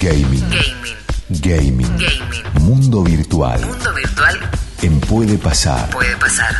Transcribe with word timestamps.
Gaming. 0.00 0.44
Gaming. 0.48 0.96
Gaming. 1.42 1.96
Gaming. 1.98 2.44
Mundo 2.62 3.02
virtual. 3.02 3.60
Mundo 3.60 3.94
virtual 3.94 4.38
En 4.82 5.00
Puede 5.00 5.36
Pasar. 5.38 5.90
puede 5.90 6.16
pasar. 6.16 6.54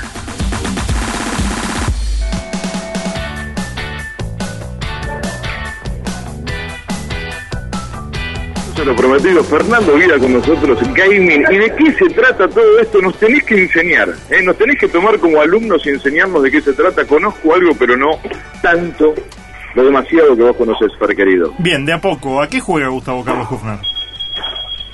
Se 8.77 8.85
lo 8.85 8.95
prometido, 8.95 9.43
Fernando 9.43 9.95
Vida 9.95 10.19
con 10.19 10.33
nosotros, 10.35 10.79
gaming. 10.95 11.45
¿Y 11.51 11.57
de 11.57 11.75
qué 11.75 11.93
se 11.99 12.15
trata 12.15 12.49
todo 12.49 12.79
esto? 12.79 13.01
Nos 13.01 13.19
tenés 13.19 13.43
que 13.43 13.57
enseñar, 13.65 14.15
¿eh? 14.31 14.43
nos 14.43 14.57
tenés 14.57 14.79
que 14.79 14.87
tomar 14.87 15.19
como 15.19 15.41
alumnos 15.41 15.85
y 15.85 15.91
enseñarnos 15.91 16.45
de 16.45 16.51
qué 16.53 16.61
se 16.61 16.73
trata. 16.75 17.05
Conozco 17.05 17.55
algo, 17.55 17.73
pero 17.77 17.97
no 17.97 18.21
tanto, 18.63 19.15
lo 19.79 19.85
demasiado 19.85 20.37
que 20.37 20.43
vos 20.43 20.57
conoces, 20.57 20.91
Fer 20.99 21.15
querido. 21.15 21.55
Bien, 21.59 21.85
de 21.87 21.93
a 21.93 22.01
poco. 22.01 22.43
¿A 22.43 22.49
qué 22.49 22.61
juega 22.61 22.89
Gustavo 22.89 23.25
Carlos 23.25 23.47
Hufner? 23.51 23.79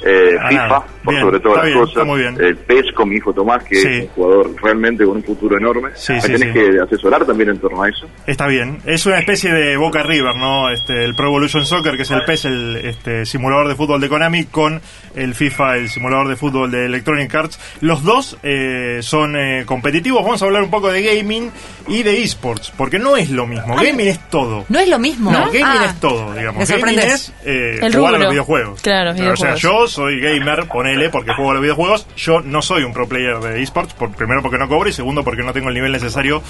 Eh, 0.03 0.37
FIFA, 0.49 0.69
nada. 0.69 0.85
Por 1.05 1.15
Bien, 1.15 1.25
sobre 1.27 1.41
todas 1.41 1.57
las 1.59 1.67
bien, 1.67 1.79
cosas. 1.79 1.93
está 1.93 2.05
muy 2.05 2.21
bien. 2.21 2.37
El 2.41 2.57
PES 2.57 2.93
con 2.95 3.09
mi 3.09 3.17
hijo 3.17 3.33
Tomás, 3.33 3.63
que 3.65 3.77
Sí. 3.77 3.89
es 3.89 4.03
un 4.05 4.09
jugador 4.09 4.51
realmente 4.63 5.05
con 5.05 5.17
un 5.17 5.25
futuro 5.25 5.57
enorme. 5.59 5.91
Sí, 5.95 6.15
tenés 6.21 6.41
sí. 6.41 6.53
que 6.53 6.71
asesorar 6.83 7.25
también 7.27 7.51
en 7.51 7.59
torno 7.59 7.83
a 7.83 7.89
eso. 7.89 8.07
Está 8.27 8.47
bien. 8.47 8.79
Es 8.87 9.05
una 9.07 9.19
especie 9.19 9.53
de 9.53 9.77
Boca 9.77 10.03
River, 10.03 10.37
¿no? 10.37 10.71
Este, 10.71 11.05
el 11.05 11.15
Pro 11.15 11.27
Evolution 11.27 11.65
Soccer, 11.67 11.97
que 11.97 12.03
es 12.03 12.11
el 12.11 12.23
PES, 12.25 12.45
el 12.47 12.77
este, 12.85 13.27
simulador 13.27 13.69
de 13.69 13.75
fútbol 13.75 14.01
de 14.01 14.09
Konami, 14.09 14.45
con 14.45 14.81
el 15.15 15.35
FIFA, 15.35 15.77
el 15.77 15.89
simulador 15.91 16.29
de 16.29 16.37
fútbol 16.37 16.71
de 16.71 16.87
Electronic 16.87 17.35
Arts. 17.35 17.59
Los 17.81 18.03
dos 18.03 18.39
eh, 18.43 18.99
son 19.03 19.37
eh, 19.37 19.65
competitivos. 19.67 20.23
Vamos 20.25 20.43
a 20.43 20.47
hablar 20.47 20.63
un 20.63 20.71
poco 20.71 20.91
de 20.91 21.03
gaming 21.03 21.51
y 21.87 22.03
de 22.03 22.23
esports, 22.23 22.73
porque 22.77 22.99
no 22.99 23.17
es 23.17 23.31
lo 23.31 23.47
mismo. 23.47 23.77
Gaming 23.77 24.09
es 24.09 24.21
todo. 24.31 24.65
No 24.69 24.79
es 24.79 24.89
lo 24.89 24.99
mismo. 24.99 25.31
No, 25.31 25.47
gaming 25.47 25.63
Ah, 25.65 25.87
es 25.87 26.01
todo, 26.01 26.33
digamos. 26.35 26.69
me 26.69 26.77
Gaming 26.79 26.99
es 26.99 27.33
eh, 27.45 27.79
El 27.83 27.95
jugar 27.95 28.15
a 28.15 28.19
los 28.19 28.31
videojuegos. 28.31 28.81
Claro, 28.83 29.11
O 29.11 29.15
sea, 29.15 29.23
videojuegos. 29.25 29.61
yo 29.61 29.87
soy 29.89 30.21
gamer, 30.21 30.67
ponele, 30.95 31.11
porque 31.11 31.33
juego 31.35 31.51
a 31.51 31.55
los 31.55 31.63
videojuegos. 31.63 32.07
Yo 32.17 32.41
no 32.41 32.63
soy 32.63 32.85
un 32.85 32.93
pro 32.93 33.09
player 33.09 33.39
de 33.39 33.63
esports, 33.63 33.95
por, 33.95 34.11
primero 34.13 34.43
porque 34.43 34.59
no 34.59 34.69
cobro 34.69 34.89
y 34.89 34.93
segundo 34.93 35.25
porque 35.25 35.43
no 35.43 35.53
tengo 35.53 35.69
el 35.69 35.75
nivel 35.75 35.93
necesario 35.93 36.43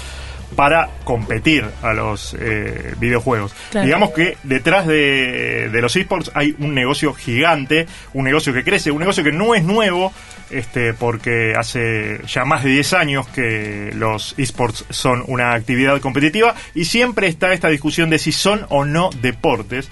para 0.55 0.89
competir 1.03 1.65
a 1.81 1.93
los 1.93 2.35
eh, 2.39 2.93
videojuegos. 2.99 3.53
Claro. 3.71 3.85
Digamos 3.85 4.11
que 4.11 4.37
detrás 4.43 4.85
de, 4.85 5.69
de 5.69 5.81
los 5.81 5.95
esports 5.95 6.31
hay 6.33 6.55
un 6.59 6.73
negocio 6.75 7.13
gigante, 7.13 7.87
un 8.13 8.25
negocio 8.25 8.53
que 8.53 8.63
crece, 8.63 8.91
un 8.91 8.99
negocio 8.99 9.23
que 9.23 9.31
no 9.31 9.55
es 9.55 9.63
nuevo, 9.63 10.13
este, 10.51 10.93
porque 10.93 11.53
hace 11.57 12.21
ya 12.27 12.45
más 12.45 12.63
de 12.63 12.69
10 12.69 12.93
años 12.93 13.27
que 13.29 13.91
los 13.95 14.35
esports 14.37 14.85
son 14.91 15.23
una 15.27 15.53
actividad 15.53 15.99
competitiva 15.99 16.55
y 16.75 16.85
siempre 16.85 17.27
está 17.27 17.51
esta 17.51 17.69
discusión 17.69 18.09
de 18.11 18.19
si 18.19 18.31
son 18.31 18.65
o 18.69 18.85
no 18.85 19.09
deportes. 19.21 19.89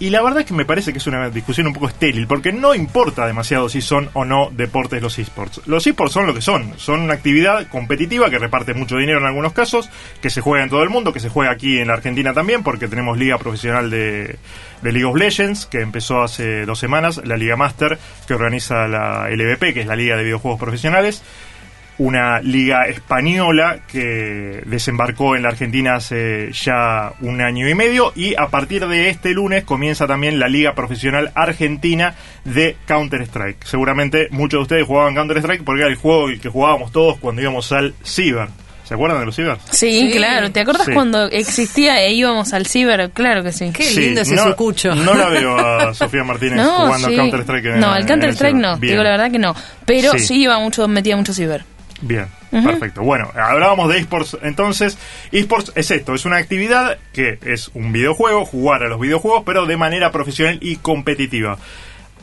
Y 0.00 0.10
la 0.10 0.22
verdad 0.22 0.40
es 0.40 0.46
que 0.46 0.54
me 0.54 0.64
parece 0.64 0.92
que 0.92 0.98
es 0.98 1.06
una 1.06 1.30
discusión 1.30 1.68
un 1.68 1.72
poco 1.72 1.86
estéril, 1.86 2.26
porque 2.26 2.52
no 2.52 2.74
importa 2.74 3.26
demasiado 3.26 3.68
si 3.68 3.80
son 3.80 4.10
o 4.14 4.24
no 4.24 4.50
deportes 4.50 5.00
los 5.00 5.18
esports. 5.20 5.60
Los 5.66 5.86
esports 5.86 6.12
son 6.12 6.26
lo 6.26 6.34
que 6.34 6.40
son, 6.40 6.72
son 6.78 7.00
una 7.00 7.14
actividad 7.14 7.68
competitiva 7.68 8.28
que 8.28 8.40
reparte 8.40 8.74
mucho 8.74 8.96
dinero 8.96 9.20
en 9.20 9.26
algunos 9.26 9.52
casos, 9.52 9.88
que 10.20 10.30
se 10.30 10.40
juega 10.40 10.64
en 10.64 10.70
todo 10.70 10.82
el 10.82 10.90
mundo, 10.90 11.12
que 11.12 11.20
se 11.20 11.28
juega 11.28 11.52
aquí 11.52 11.78
en 11.78 11.88
la 11.88 11.94
Argentina 11.94 12.34
también, 12.34 12.64
porque 12.64 12.88
tenemos 12.88 13.16
liga 13.16 13.38
profesional 13.38 13.88
de, 13.88 14.36
de 14.82 14.92
League 14.92 15.04
of 15.04 15.16
Legends, 15.16 15.66
que 15.66 15.80
empezó 15.80 16.22
hace 16.22 16.66
dos 16.66 16.80
semanas, 16.80 17.20
la 17.24 17.36
Liga 17.36 17.56
Master, 17.56 17.96
que 18.26 18.34
organiza 18.34 18.88
la 18.88 19.28
LVP, 19.30 19.74
que 19.74 19.82
es 19.82 19.86
la 19.86 19.94
Liga 19.94 20.16
de 20.16 20.24
Videojuegos 20.24 20.58
Profesionales 20.58 21.22
una 21.98 22.40
liga 22.40 22.86
española 22.88 23.78
que 23.86 24.62
desembarcó 24.66 25.36
en 25.36 25.42
la 25.44 25.50
Argentina 25.50 25.94
hace 25.94 26.50
ya 26.52 27.12
un 27.20 27.40
año 27.40 27.68
y 27.68 27.74
medio 27.74 28.12
y 28.16 28.34
a 28.34 28.48
partir 28.48 28.86
de 28.88 29.10
este 29.10 29.30
lunes 29.32 29.62
comienza 29.64 30.06
también 30.06 30.38
la 30.40 30.48
liga 30.48 30.74
profesional 30.74 31.30
argentina 31.34 32.14
de 32.44 32.76
Counter-Strike. 32.86 33.64
Seguramente 33.64 34.26
muchos 34.30 34.58
de 34.58 34.62
ustedes 34.62 34.86
jugaban 34.86 35.14
Counter-Strike 35.14 35.62
porque 35.62 35.82
era 35.82 35.90
el 35.90 35.96
juego 35.96 36.28
el 36.28 36.40
que 36.40 36.48
jugábamos 36.48 36.90
todos 36.90 37.18
cuando 37.18 37.42
íbamos 37.42 37.70
al 37.72 37.94
ciber. 38.04 38.48
¿Se 38.84 38.92
acuerdan 38.92 39.20
de 39.20 39.26
los 39.26 39.34
ciber? 39.36 39.56
Sí, 39.70 40.10
Sí. 40.10 40.10
claro. 40.12 40.50
¿Te 40.50 40.60
acuerdas 40.60 40.84
Sí. 40.86 40.92
cuando 40.92 41.24
existía 41.30 42.02
e 42.02 42.12
íbamos 42.12 42.52
al 42.52 42.66
ciber? 42.66 43.10
Claro 43.12 43.42
que 43.42 43.50
sí. 43.50 43.70
Qué 43.72 43.88
lindo 43.92 44.20
ese 44.20 44.34
no, 44.34 44.44
sucucho. 44.48 44.94
No 44.94 45.14
la 45.14 45.28
veo 45.30 45.56
a 45.56 45.94
Sofía 45.94 46.22
Martínez 46.22 46.56
No, 46.56 46.70
jugando 46.86 47.08
sí. 47.08 47.16
Counter-Strike. 47.16 47.64
No, 47.76 47.92
al 47.92 48.04
Counter-Strike 48.04 48.56
no. 48.56 48.76
Bien. 48.76 48.92
Digo 48.92 49.02
la 49.04 49.10
verdad 49.12 49.30
que 49.30 49.38
no. 49.38 49.54
Pero 49.86 50.12
Sí. 50.12 50.18
sí, 50.18 50.42
iba 50.42 50.58
mucho, 50.58 50.86
metía 50.86 51.16
mucho 51.16 51.32
ciber. 51.32 51.64
Bien, 52.00 52.26
perfecto. 52.50 53.02
Bueno, 53.02 53.30
hablábamos 53.34 53.88
de 53.88 53.98
esports 53.98 54.36
entonces. 54.42 54.98
Esports 55.32 55.72
es 55.74 55.90
esto, 55.90 56.14
es 56.14 56.24
una 56.24 56.36
actividad 56.36 56.98
que 57.12 57.38
es 57.44 57.70
un 57.74 57.92
videojuego, 57.92 58.44
jugar 58.44 58.82
a 58.82 58.88
los 58.88 59.00
videojuegos, 59.00 59.44
pero 59.46 59.66
de 59.66 59.76
manera 59.76 60.10
profesional 60.10 60.58
y 60.60 60.76
competitiva. 60.76 61.58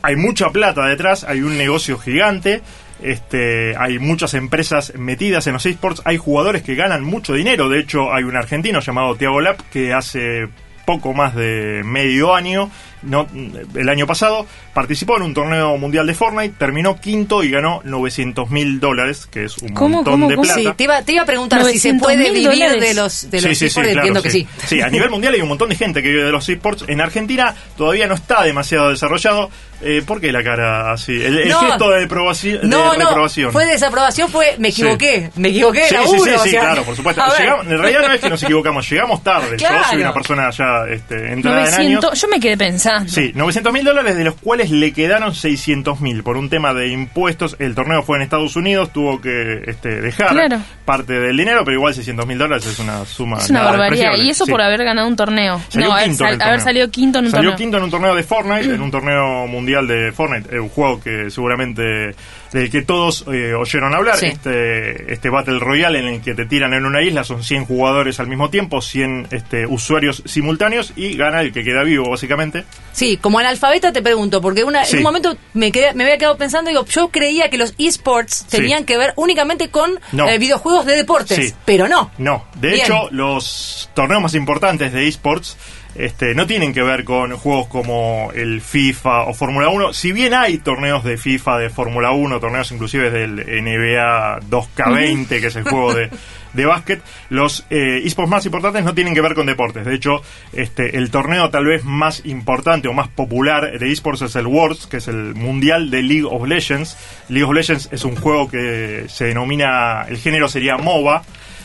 Hay 0.02 0.16
mucha 0.16 0.50
plata 0.50 0.86
detrás, 0.86 1.24
hay 1.24 1.42
un 1.42 1.56
negocio 1.56 1.98
gigante. 1.98 2.60
Este, 3.02 3.76
hay 3.76 3.98
muchas 3.98 4.34
empresas 4.34 4.92
metidas 4.96 5.48
en 5.48 5.54
los 5.54 5.66
esports, 5.66 6.02
hay 6.04 6.18
jugadores 6.18 6.62
que 6.62 6.76
ganan 6.76 7.02
mucho 7.02 7.34
dinero. 7.34 7.68
De 7.68 7.80
hecho, 7.80 8.12
hay 8.12 8.22
un 8.22 8.36
argentino 8.36 8.78
llamado 8.78 9.16
Thiago 9.16 9.40
Lap 9.40 9.60
que 9.72 9.92
hace 9.92 10.48
poco 10.84 11.12
más 11.12 11.34
de 11.34 11.82
medio 11.84 12.34
año, 12.34 12.70
no, 13.02 13.26
el 13.74 13.88
año 13.88 14.06
pasado, 14.06 14.46
participó 14.74 15.16
en 15.16 15.22
un 15.22 15.34
torneo 15.34 15.76
mundial 15.76 16.06
de 16.06 16.14
Fortnite, 16.14 16.54
terminó 16.58 16.98
quinto 17.00 17.42
y 17.42 17.50
ganó 17.50 17.80
900 17.84 18.50
mil 18.50 18.80
dólares, 18.80 19.26
que 19.30 19.44
es 19.44 19.58
un 19.58 19.70
¿Cómo, 19.70 19.96
montón 19.96 20.14
cómo, 20.14 20.28
de 20.28 20.36
plata. 20.36 20.54
Sí, 20.54 20.68
te 20.76 20.84
iba, 20.84 21.02
te 21.02 21.12
iba 21.12 21.22
a 21.22 21.26
preguntar 21.26 21.64
si 21.64 21.78
se 21.78 21.92
900.000 21.92 22.00
puede 22.00 22.30
vivir 22.30 22.48
dólares. 22.50 22.80
de 22.80 22.94
los, 22.94 23.30
de 23.30 23.40
los 23.40 23.48
Sí, 23.50 23.54
sí, 23.54 23.58
sí, 23.58 23.64
esports, 23.66 23.88
claro, 23.92 23.98
entiendo 24.08 24.22
que 24.22 24.30
sí. 24.30 24.46
Sí, 24.66 24.80
a 24.80 24.88
nivel 24.88 25.10
mundial 25.10 25.34
hay 25.34 25.40
un 25.40 25.48
montón 25.48 25.68
de 25.68 25.76
gente 25.76 26.02
que 26.02 26.08
vive 26.08 26.24
de 26.24 26.32
los 26.32 26.48
esports. 26.48 26.84
En 26.88 27.00
Argentina 27.00 27.54
todavía 27.76 28.06
no 28.06 28.14
está 28.14 28.42
demasiado 28.44 28.90
desarrollado. 28.90 29.50
Eh, 29.84 30.00
¿Por 30.06 30.20
qué 30.20 30.30
la 30.30 30.44
cara 30.44 30.92
así? 30.92 31.10
El, 31.12 31.38
el 31.40 31.48
No. 31.48 31.58
gesto 31.58 31.90
de, 31.90 32.06
de 32.06 32.60
No, 32.68 32.94
no, 32.94 33.08
reprobación. 33.08 33.50
fue 33.50 33.66
desaprobación, 33.66 34.28
fue 34.30 34.54
me 34.58 34.68
equivoqué, 34.68 35.30
me 35.34 35.48
equivoqué, 35.48 35.80
Sí, 35.80 35.88
sí, 35.88 35.94
sí, 35.94 35.94
laburo, 36.12 36.24
sí, 36.24 36.30
o 36.30 36.42
sea, 36.44 36.60
claro, 36.60 36.84
por 36.84 36.94
supuesto. 36.94 37.22
Llegamos- 37.36 37.66
en 37.66 37.78
realidad 37.78 38.06
no 38.06 38.14
es 38.14 38.20
que 38.20 38.30
nos 38.30 38.42
equivocamos, 38.44 38.88
llegamos 38.88 39.24
tarde. 39.24 39.56
Yo 39.58 39.66
Claro. 39.66 39.84
soy 39.90 40.00
una 40.00 40.14
persona 40.14 40.50
ya 40.50 40.84
este, 40.88 41.32
entrada 41.32 41.62
en 41.62 41.74
años. 41.74 42.02
900, 42.04 42.20
yo 42.20 42.28
me 42.28 42.38
quedé 42.38 42.56
pensando. 42.56 42.91
Sí, 43.06 43.32
900 43.34 43.72
mil 43.72 43.84
dólares, 43.84 44.16
de 44.16 44.24
los 44.24 44.34
cuales 44.34 44.70
le 44.70 44.92
quedaron 44.92 45.34
600 45.34 46.00
mil 46.00 46.22
por 46.22 46.36
un 46.36 46.48
tema 46.48 46.72
de 46.74 46.88
impuestos. 46.88 47.56
El 47.58 47.74
torneo 47.74 48.02
fue 48.02 48.16
en 48.16 48.22
Estados 48.22 48.56
Unidos, 48.56 48.92
tuvo 48.92 49.20
que 49.20 49.62
este, 49.66 50.00
dejar 50.00 50.28
Claro. 50.30 50.58
parte 50.84 51.12
del 51.20 51.36
dinero, 51.36 51.62
pero 51.64 51.76
igual 51.76 51.94
600 51.94 52.26
mil 52.26 52.38
dólares 52.38 52.66
es 52.66 52.78
una 52.78 53.04
suma. 53.04 53.38
Es 53.38 53.50
una 53.50 53.62
barbaridad. 53.62 54.14
Y 54.16 54.30
eso 54.30 54.44
Sí. 54.44 54.50
por 54.50 54.60
haber 54.60 54.84
ganado 54.84 55.08
un 55.08 55.16
torneo. 55.16 55.60
Salió 55.68 55.88
no, 55.88 55.98
quinto 56.02 56.24
sal- 56.24 56.40
haber 56.42 56.60
salido 56.60 56.90
quinto 56.90 57.18
en 57.18 57.24
un 57.26 57.30
Salió 57.30 57.50
torneo. 57.50 57.58
quinto 57.58 57.76
en 57.78 57.82
un 57.84 57.90
torneo 57.90 58.14
de 58.14 58.22
Fortnite, 58.22 58.74
en 58.74 58.80
un 58.80 58.90
torneo 58.90 59.46
mundial 59.46 59.86
de 59.86 60.12
Fortnite, 60.12 60.54
eh, 60.56 60.60
un 60.60 60.68
juego 60.68 61.00
que 61.00 61.30
seguramente 61.30 62.14
del 62.52 62.70
que 62.70 62.82
todos 62.82 63.24
eh, 63.32 63.54
oyeron 63.54 63.94
hablar, 63.94 64.18
Sí. 64.18 64.26
este, 64.26 65.12
este 65.12 65.30
Battle 65.30 65.58
Royale 65.58 65.98
en 66.00 66.06
el 66.08 66.20
que 66.20 66.34
te 66.34 66.44
tiran 66.46 66.74
en 66.74 66.84
una 66.84 67.02
isla, 67.02 67.24
son 67.24 67.42
100 67.42 67.64
jugadores 67.64 68.20
al 68.20 68.26
mismo 68.26 68.50
tiempo, 68.50 68.80
100 68.82 69.28
este, 69.30 69.66
usuarios 69.66 70.22
simultáneos 70.26 70.92
y 70.96 71.16
gana 71.16 71.40
el 71.40 71.52
que 71.52 71.64
queda 71.64 71.82
vivo, 71.82 72.10
básicamente. 72.10 72.64
Sí, 72.92 73.16
como 73.16 73.38
analfabeta 73.38 73.92
te 73.92 74.02
pregunto, 74.02 74.40
porque 74.40 74.64
una, 74.64 74.84
Sí. 74.84 74.92
en 74.92 74.98
un 74.98 75.04
momento 75.04 75.36
me, 75.54 75.72
quedé, 75.72 75.94
me 75.94 76.04
había 76.04 76.18
quedado 76.18 76.36
pensando, 76.36 76.68
digo, 76.68 76.84
yo 76.86 77.08
creía 77.08 77.48
que 77.48 77.56
los 77.58 77.74
esports 77.78 78.44
Sí. 78.48 78.58
tenían 78.58 78.84
que 78.84 78.98
ver 78.98 79.12
únicamente 79.16 79.70
con 79.70 79.98
No. 80.12 80.28
eh, 80.28 80.38
videojuegos 80.38 80.84
de 80.86 80.96
deportes, 80.96 81.54
pero 81.64 81.88
no. 81.88 82.10
No, 82.18 82.44
de 82.56 82.72
Bien. 82.72 82.80
hecho, 82.84 83.08
los 83.10 83.88
torneos 83.94 84.20
más 84.22 84.34
importantes 84.34 84.92
de 84.92 85.08
esports 85.08 85.56
este, 85.94 86.34
no 86.34 86.46
tienen 86.46 86.72
que 86.72 86.82
ver 86.82 87.04
con 87.04 87.36
juegos 87.36 87.66
como 87.68 88.30
el 88.34 88.60
FIFA 88.60 89.24
o 89.24 89.34
Fórmula 89.34 89.68
1. 89.68 89.92
Si 89.92 90.12
bien 90.12 90.34
hay 90.34 90.58
torneos 90.58 91.04
de 91.04 91.16
FIFA, 91.16 91.58
de 91.58 91.70
Fórmula 91.70 92.12
1, 92.12 92.40
torneos 92.40 92.72
inclusive 92.72 93.10
del 93.10 93.36
NBA 93.36 94.40
2K20, 94.48 95.28
que 95.28 95.46
es 95.46 95.56
el 95.56 95.64
juego 95.64 95.94
de, 95.94 96.10
de 96.52 96.66
básquet, 96.66 97.02
los 97.28 97.66
eh, 97.70 98.00
esports 98.04 98.30
más 98.30 98.46
importantes 98.46 98.84
no 98.84 98.94
tienen 98.94 99.14
que 99.14 99.20
ver 99.20 99.34
con 99.34 99.46
deportes. 99.46 99.84
De 99.84 99.94
hecho, 99.94 100.22
este, 100.52 100.96
el 100.96 101.10
torneo 101.10 101.50
tal 101.50 101.66
vez 101.66 101.84
más 101.84 102.24
importante 102.24 102.88
o 102.88 102.92
más 102.92 103.08
popular 103.08 103.78
de 103.78 103.92
esports 103.92 104.22
es 104.22 104.36
el 104.36 104.46
Worlds, 104.46 104.86
que 104.86 104.98
es 104.98 105.08
el 105.08 105.34
mundial 105.34 105.90
de 105.90 106.02
League 106.02 106.24
of 106.24 106.46
Legends. 106.46 106.96
League 107.28 107.44
of 107.44 107.54
Legends 107.54 107.88
es 107.92 108.04
un 108.04 108.16
juego 108.16 108.48
que 108.48 109.04
se 109.08 109.26
denomina, 109.26 110.06
el 110.08 110.18
género 110.18 110.48
sería 110.48 110.76
MOBA. 110.76 111.22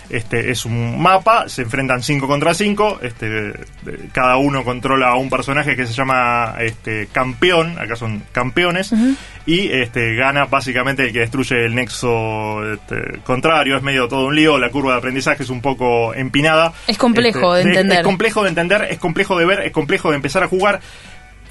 Este, 0.09 0.51
es 0.51 0.65
un 0.65 1.01
mapa, 1.01 1.49
se 1.49 1.63
enfrentan 1.63 2.01
5 2.01 2.27
contra 2.27 2.53
5, 2.53 2.99
este, 3.01 3.53
cada 4.13 4.37
uno 4.37 4.63
controla 4.63 5.09
a 5.09 5.15
un 5.15 5.29
personaje 5.29 5.75
que 5.75 5.85
se 5.85 5.93
llama 5.93 6.55
este, 6.59 7.07
campeón, 7.11 7.77
acá 7.77 7.97
son 7.97 8.23
campeones, 8.31 8.93
y 9.45 9.69
este, 9.69 10.15
gana 10.15 10.45
básicamente 10.45 11.03
el 11.03 11.11
que 11.11 11.19
destruye 11.19 11.65
el 11.65 11.75
nexo 11.75 12.73
este, 12.73 13.19
contrario, 13.25 13.75
es 13.75 13.83
medio 13.83 14.07
todo 14.07 14.27
un 14.27 14.35
lío, 14.35 14.57
la 14.57 14.69
curva 14.69 14.93
de 14.93 14.99
aprendizaje 14.99 15.43
es 15.43 15.49
un 15.49 15.61
poco 15.61 16.13
empinada. 16.13 16.71
Es 16.87 16.97
complejo 16.97 17.55
de 17.55 17.63
entender. 17.63 17.99
Es 17.99 18.05
complejo 18.05 18.43
de 18.43 18.49
entender, 18.49 18.87
es 18.89 18.99
complejo 18.99 19.37
de 19.37 19.45
ver, 19.45 19.59
es 19.61 19.73
complejo 19.73 20.09
de 20.09 20.15
empezar 20.15 20.43
a 20.43 20.47
jugar. 20.47 20.79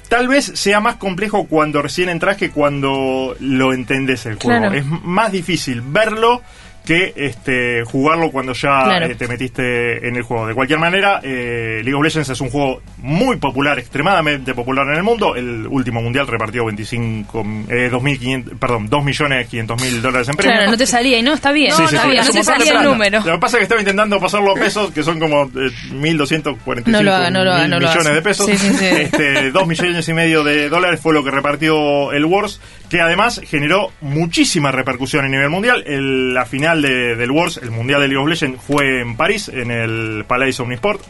Tal 0.09 0.27
vez 0.27 0.45
sea 0.45 0.79
más 0.79 0.95
complejo 0.95 1.47
cuando 1.47 1.81
recién 1.81 2.09
entras 2.09 2.37
que 2.37 2.49
cuando 2.49 3.35
lo 3.39 3.73
entendés 3.73 4.25
el 4.25 4.35
juego. 4.35 4.61
Claro. 4.61 4.75
Es 4.75 4.85
más 4.85 5.31
difícil 5.31 5.81
verlo 5.81 6.41
que 6.87 7.11
este, 7.17 7.83
jugarlo 7.83 8.31
cuando 8.31 8.53
ya 8.53 8.85
Claro. 8.85 9.07
eh, 9.07 9.15
te 9.15 9.27
metiste 9.27 10.07
en 10.07 10.15
el 10.15 10.21
juego. 10.23 10.47
De 10.47 10.53
cualquier 10.53 10.79
manera, 10.79 11.19
eh, 11.21 11.81
League 11.83 11.93
of 11.93 12.01
Legends 12.01 12.29
es 12.29 12.39
un 12.39 12.49
juego 12.49 12.81
muy 12.99 13.35
popular, 13.35 13.77
extremadamente 13.77 14.53
popular 14.53 14.87
en 14.87 14.95
el 14.95 15.03
mundo. 15.03 15.35
El 15.35 15.67
último 15.67 16.01
mundial 16.01 16.27
repartió 16.27 16.63
25, 16.63 17.45
eh, 17.69 17.89
2.500, 17.91 18.57
perdón, 18.57 18.89
2.500.000 18.89 19.99
dólares 20.01 20.29
en 20.29 20.35
premios. 20.35 20.57
Claro, 20.57 20.71
no 20.71 20.77
te 20.77 20.85
salía 20.85 21.19
y 21.19 21.21
no, 21.23 21.33
está 21.33 21.51
bien. 21.51 21.73
Sí, 21.73 21.81
no, 21.81 21.87
sí, 21.89 21.95
está 21.95 22.05
sí, 22.07 22.11
bien, 22.11 22.21
es 22.23 22.27
no 22.29 22.33
te 22.39 22.43
salía 22.45 22.79
el 22.79 22.83
número. 22.85 23.19
Lo 23.19 23.33
que 23.33 23.37
pasa 23.39 23.57
es 23.57 23.59
que 23.59 23.63
estaba 23.63 23.81
intentando 23.81 24.19
pasarlo 24.21 24.51
a 24.51 24.55
pesos, 24.55 24.91
que 24.91 25.03
son 25.03 25.19
como 25.19 25.43
eh, 25.43 25.69
1.245 25.91 26.83
No 26.87 27.03
lo 27.03 27.13
haga, 27.13 27.29
no 27.29 27.43
no 27.43 27.79
lo 27.79 27.87
millones 27.87 28.13
de 28.13 28.21
pesos. 28.21 28.45
Sí, 28.45 28.57
sí, 28.57 28.73
sí. 28.73 28.85
Este, 29.07 29.51
dos 29.51 29.67
millones 29.67 30.07
y 30.07 30.13
medio 30.13 30.43
de 30.43 30.69
dólares 30.69 30.99
fue 31.01 31.13
lo 31.13 31.23
que 31.23 31.31
repartió 31.31 32.11
el 32.13 32.23
Wars, 32.25 32.61
que 32.89 33.01
además 33.01 33.41
generó 33.45 33.91
muchísima 34.01 34.71
repercusión 34.71 35.25
a 35.25 35.27
nivel 35.27 35.49
mundial. 35.49 35.83
El- 35.85 36.33
la 36.33 36.45
final 36.45 36.76
de- 36.81 37.15
del 37.15 37.31
Wars, 37.31 37.59
el 37.61 37.71
Mundial 37.71 38.01
de 38.01 38.07
League 38.07 38.21
of 38.23 38.29
Legends, 38.29 38.61
fue 38.61 39.01
en 39.01 39.15
París, 39.17 39.49
en 39.49 39.71
el 39.71 40.25
Palais 40.27 40.59
Omnisport. 40.59 41.01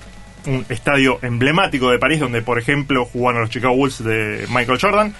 Un 0.45 0.65
estadio 0.69 1.19
emblemático 1.21 1.89
de 1.91 1.99
París, 1.99 2.19
donde, 2.21 2.41
por 2.41 2.57
ejemplo, 2.57 3.03
jugaron 3.05 3.41
los 3.41 3.49
Chicago 3.49 3.75
Bulls 3.75 4.03
de 4.03 4.45
Michael 4.49 4.79
Jordan. 4.79 5.13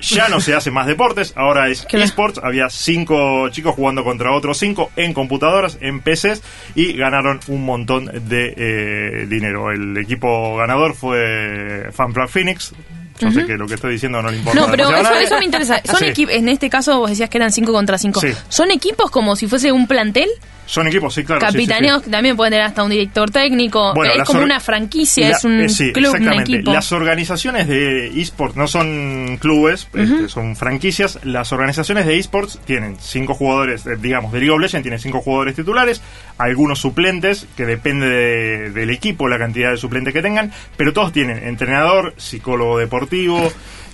Ya 0.00 0.28
no 0.28 0.40
se 0.40 0.52
hace 0.54 0.72
más 0.72 0.88
deportes, 0.88 1.32
ahora 1.36 1.68
es 1.68 1.84
esports. 2.02 2.40
Había 2.42 2.68
cinco 2.70 3.48
chicos 3.50 3.74
jugando 3.76 4.02
contra 4.02 4.32
otros 4.32 4.58
cinco 4.58 4.90
en 4.96 5.14
computadoras, 5.14 5.78
en 5.80 6.00
PCs, 6.00 6.42
y 6.74 6.92
ganaron 6.94 7.38
un 7.46 7.64
montón 7.64 8.06
de 8.28 8.52
eh, 8.56 9.26
dinero. 9.28 9.70
El 9.70 9.96
equipo 9.96 10.56
ganador 10.56 10.94
fue 10.94 11.88
Fanflug 11.92 12.28
Phoenix. 12.28 12.74
Yo 13.18 13.30
sé 13.30 13.44
que 13.46 13.54
lo 13.56 13.66
que 13.66 13.74
estoy 13.74 13.92
diciendo 13.92 14.20
no 14.22 14.30
le 14.30 14.38
importa. 14.38 14.60
No, 14.60 14.70
pero 14.70 14.88
eso, 14.90 15.14
eso 15.14 15.38
me 15.38 15.44
interesa. 15.44 15.80
Son 15.84 15.96
Sí. 15.98 16.06
equipos, 16.06 16.34
en 16.34 16.48
este 16.48 16.68
caso 16.70 16.98
vos 16.98 17.10
decías 17.10 17.28
que 17.30 17.38
eran 17.38 17.52
5 17.52 17.72
contra 17.72 17.98
5. 17.98 18.20
Sí. 18.20 18.28
¿Son 18.48 18.70
equipos 18.70 19.10
como 19.10 19.36
si 19.36 19.46
fuese 19.46 19.72
un 19.72 19.86
plantel? 19.86 20.28
Son 20.64 20.86
equipos, 20.86 21.12
sí, 21.12 21.24
claro. 21.24 21.40
sí. 21.40 21.46
Capitaneos 21.52 22.02
que 22.02 22.08
también 22.10 22.36
pueden 22.36 22.52
tener 22.52 22.64
hasta 22.64 22.84
un 22.84 22.90
director 22.90 23.30
técnico. 23.30 23.92
Bueno, 23.94 24.14
es 24.14 24.22
como 24.22 24.42
una 24.42 24.60
franquicia, 24.60 25.28
La- 25.30 25.36
es 25.36 25.44
un 25.44 25.60
eh, 25.60 25.92
club, 25.92 26.14
un 26.14 26.32
equipo. 26.34 26.72
Las 26.72 26.92
organizaciones 26.92 27.66
de 27.66 28.20
esports 28.20 28.56
no 28.56 28.68
son 28.68 29.38
clubes, 29.40 29.88
este, 29.92 30.28
son 30.28 30.54
franquicias. 30.56 31.18
Las 31.24 31.52
organizaciones 31.52 32.06
de 32.06 32.16
esports 32.18 32.60
tienen 32.64 32.96
cinco 33.00 33.34
jugadores, 33.34 33.84
eh, 33.86 33.96
digamos, 34.00 34.32
de 34.32 34.38
League 34.38 34.52
of 34.52 34.60
Legends 34.60 34.82
tiene 34.82 34.98
cinco 35.00 35.20
jugadores 35.20 35.56
titulares, 35.56 36.00
algunos 36.38 36.78
suplentes, 36.80 37.46
que 37.56 37.66
depende 37.66 38.08
de- 38.08 38.70
del 38.70 38.90
equipo 38.90 39.28
la 39.28 39.38
cantidad 39.38 39.72
de 39.72 39.76
suplentes 39.76 40.14
que 40.14 40.22
tengan, 40.22 40.52
pero 40.76 40.92
todos 40.92 41.12
tienen 41.12 41.44
entrenador, 41.46 42.14
psicólogo 42.16 42.78
deportivo, 42.78 43.01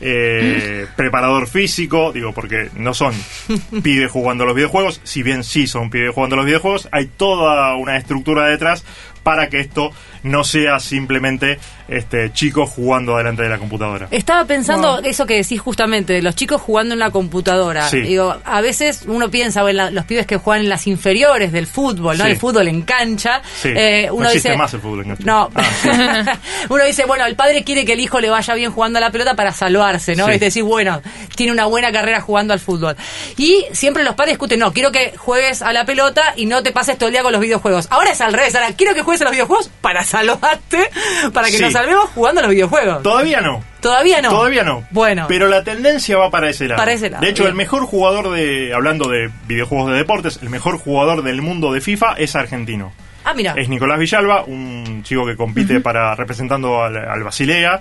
eh, 0.01 0.87
preparador 0.97 1.49
físico, 1.49 2.13
digo, 2.13 2.33
porque 2.33 2.71
no 2.75 2.95
son 2.95 3.15
pibes 3.83 4.11
jugando 4.11 4.45
a 4.45 4.47
los 4.47 4.57
videojuegos, 4.57 5.01
si 5.05 5.23
bien 5.23 5.45
sí 5.45 5.67
son 5.67 5.91
pibes 5.91 6.15
jugando 6.15 6.35
a 6.35 6.39
los 6.39 6.47
videojuegos, 6.47 6.89
hay 6.93 7.07
toda 7.07 7.75
una 7.77 7.97
estructura 7.97 8.47
detrás 8.47 8.85
para 9.29 9.51
que 9.51 9.61
esto 9.61 9.91
no 10.23 10.43
sea 10.43 10.81
simplemente 10.81 11.59
este 11.87 12.33
chicos 12.33 12.69
jugando 12.71 13.17
delante 13.17 13.43
de 13.43 13.49
la 13.51 13.59
computadora. 13.59 14.09
Estaba 14.11 14.45
pensando 14.47 14.99
eso 15.01 15.27
que 15.27 15.35
decís 15.35 15.61
justamente, 15.61 16.15
de 16.15 16.23
los 16.23 16.35
chicos 16.35 16.61
jugando 16.61 16.95
en 16.95 16.99
la 16.99 17.11
computadora. 17.11 17.89
Sí. 17.89 18.01
Digo, 18.01 18.35
a 18.45 18.61
veces 18.63 19.05
uno 19.07 19.31
piensa 19.31 19.63
la- 19.73 19.91
los 19.91 20.05
pibes 20.07 20.27
que 20.27 20.37
juegan 20.39 20.63
en 20.65 20.69
las 20.71 20.87
inferiores 20.87 21.53
del 21.53 21.67
fútbol, 21.67 22.17
¿no? 22.19 22.25
Sí. 22.25 22.31
El 22.31 22.37
fútbol 22.39 22.69
en 22.69 22.83
cancha. 22.83 23.43
Sí. 23.61 23.69
Eh, 23.75 24.07
No 24.09 24.15
uno 24.15 24.27
existe 24.29 24.49
dice, 24.51 24.59
más 24.59 24.73
el 24.75 24.81
fútbol 24.81 25.01
en 25.03 25.09
cancha. 25.09 25.25
No. 25.25 25.51
Ah, 25.55 25.63
sí. 25.83 25.89
uno 26.71 26.85
dice, 26.85 27.05
bueno, 27.07 27.27
el 27.27 27.37
padre 27.37 27.65
quiere 27.65 27.85
que 27.85 27.93
el 27.93 28.01
hijo 28.01 28.19
le 28.21 28.31
vaya 28.31 28.55
bien 28.55 28.73
jugando 28.73 28.99
a 28.99 29.01
la 29.01 29.11
pelota 29.11 29.35
para 29.35 29.53
salvarse, 29.53 30.17
¿no? 30.17 30.27
Sí. 30.27 30.33
Es 30.33 30.41
decir, 30.41 30.63
bueno, 30.65 31.01
tiene 31.37 31.53
una 31.53 31.67
buena 31.67 31.93
carrera 31.93 32.21
jugando 32.21 32.53
al 32.55 32.61
fútbol. 32.61 32.97
Y 33.37 33.65
siempre 33.73 34.05
los 34.05 34.15
padres 34.15 34.33
discuten, 34.35 34.59
no, 34.61 34.73
quiero 34.73 34.91
que 34.91 35.15
juegues 35.17 35.63
a 35.63 35.73
la 35.73 35.85
pelota 35.85 36.35
y 36.37 36.47
no 36.47 36.63
te 36.63 36.73
pases 36.73 36.97
todo 36.99 37.07
el 37.09 37.13
día 37.13 37.23
con 37.23 37.33
los 37.33 37.41
videojuegos. 37.41 37.87
Ahora 37.91 38.11
es 38.11 38.21
al 38.21 38.33
revés, 38.33 38.55
ahora 38.55 38.73
quiero 38.73 38.95
que 38.95 39.03
juegues 39.03 39.18
a 39.21 39.25
los 39.25 39.33
videojuegos 39.33 39.71
para 39.81 40.03
salvarte, 40.05 40.91
para 41.33 41.49
que 41.49 41.57
Sí. 41.57 41.63
nos 41.63 41.73
salvemos 41.73 42.05
jugando 42.11 42.41
a 42.41 42.43
los 42.43 42.51
videojuegos. 42.53 43.03
Todavía 43.03 43.41
no. 43.41 43.63
Todavía 43.81 44.21
no. 44.23 44.31
Todavía 44.31 44.63
no. 44.65 44.85
Bueno. 44.91 45.27
Pero 45.29 45.49
la 45.49 45.63
tendencia 45.65 46.17
va 46.19 46.31
para 46.31 46.49
ese 46.51 46.67
lado. 46.67 46.79
Para 46.79 46.93
ese 46.93 47.11
lado, 47.11 47.23
De 47.23 47.31
hecho, 47.31 47.43
bien. 47.45 47.51
el 47.53 47.57
mejor 47.57 47.85
jugador 47.87 48.31
de, 48.31 48.73
hablando 48.75 49.09
de 49.09 49.31
videojuegos 49.47 49.91
de 49.93 49.97
deportes, 49.99 50.39
el 50.43 50.51
mejor 50.51 50.79
jugador 50.79 51.23
del 51.23 51.43
mundo 51.43 51.73
de 51.73 51.81
FIFA 51.81 52.15
es 52.19 52.35
argentino. 52.37 52.93
Ah, 53.25 53.35
mira. 53.35 53.55
Es 53.57 53.69
Nicolás 53.69 53.99
Villalba, 53.99 54.45
un 54.45 55.03
chico 55.05 55.27
que 55.27 55.37
compite 55.37 55.81
para 55.81 56.15
representando 56.15 56.83
al, 56.83 56.97
al 56.97 57.23
Basilea. 57.23 57.81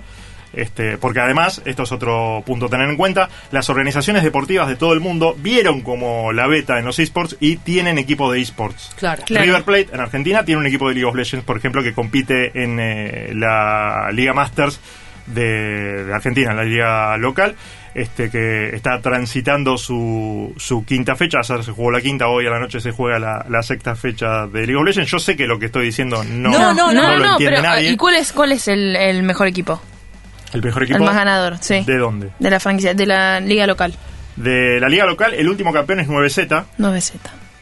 Este, 0.52 0.96
porque 0.96 1.20
además, 1.20 1.62
esto 1.64 1.82
es 1.82 1.92
otro 1.92 2.42
punto 2.46 2.66
a 2.66 2.68
tener 2.68 2.88
en 2.88 2.96
cuenta, 2.96 3.28
las 3.50 3.68
organizaciones 3.70 4.22
deportivas 4.22 4.68
de 4.68 4.76
todo 4.76 4.92
el 4.92 5.00
mundo 5.00 5.36
vieron 5.38 5.82
como 5.82 6.32
la 6.32 6.46
beta 6.46 6.78
en 6.78 6.84
los 6.84 6.98
esports 6.98 7.36
y 7.40 7.56
tienen 7.58 7.98
equipo 7.98 8.32
de 8.32 8.40
esports. 8.40 8.92
Claro. 8.96 9.22
Claro. 9.26 9.44
River 9.44 9.62
Plate 9.64 9.88
en 9.92 10.00
Argentina 10.00 10.44
tiene 10.44 10.60
un 10.60 10.66
equipo 10.66 10.88
de 10.88 10.94
League 10.94 11.08
of 11.08 11.14
Legends, 11.14 11.44
por 11.44 11.56
ejemplo, 11.56 11.82
que 11.82 11.92
compite 11.92 12.62
en 12.62 12.78
eh, 12.80 13.32
la 13.34 14.08
Liga 14.12 14.32
Masters 14.32 14.80
de, 15.26 16.04
de 16.04 16.14
Argentina, 16.14 16.54
la 16.54 16.64
liga 16.64 17.16
local, 17.18 17.54
este 17.94 18.30
que 18.30 18.70
está 18.74 19.00
transitando 19.00 19.76
su, 19.76 20.54
su 20.56 20.84
quinta 20.84 21.16
fecha, 21.16 21.38
ayer 21.40 21.62
se 21.64 21.72
jugó 21.72 21.90
la 21.90 22.00
quinta, 22.00 22.28
hoy 22.28 22.46
a 22.46 22.50
la 22.50 22.60
noche 22.60 22.80
se 22.80 22.92
juega 22.92 23.18
la, 23.18 23.44
la 23.48 23.62
sexta 23.62 23.94
fecha 23.94 24.46
de 24.46 24.60
League 24.60 24.76
of 24.76 24.84
Legends. 24.86 25.10
Yo 25.10 25.18
sé 25.18 25.36
que 25.36 25.46
lo 25.46 25.58
que 25.58 25.66
estoy 25.66 25.86
diciendo 25.86 26.22
no, 26.24 26.50
No, 26.50 26.74
no, 26.74 26.92
no, 26.92 27.16
lo 27.16 27.24
no, 27.24 27.32
entiende 27.32 27.56
pero 27.56 27.68
nadie. 27.68 27.90
¿y 27.90 27.96
cuál 27.96 28.14
es 28.14 28.32
cuál 28.32 28.52
es 28.52 28.68
el, 28.68 28.96
el 28.96 29.22
mejor 29.22 29.46
equipo? 29.46 29.80
El 30.52 30.62
mejor 30.62 30.82
equipo 30.84 30.98
El 30.98 31.04
más 31.04 31.14
ganador, 31.14 31.56
sí. 31.60 31.82
¿De 31.86 31.96
dónde? 31.98 32.30
De 32.38 32.50
la 32.50 32.58
franquicia, 32.60 32.94
de 32.94 33.06
la 33.06 33.40
liga 33.40 33.66
local. 33.66 33.94
De 34.36 34.78
la 34.80 34.88
liga 34.88 35.04
local, 35.04 35.34
el 35.34 35.48
último 35.48 35.72
campeón 35.72 36.00
es 36.00 36.08
9Z, 36.08 36.64
9Z. 36.78 37.12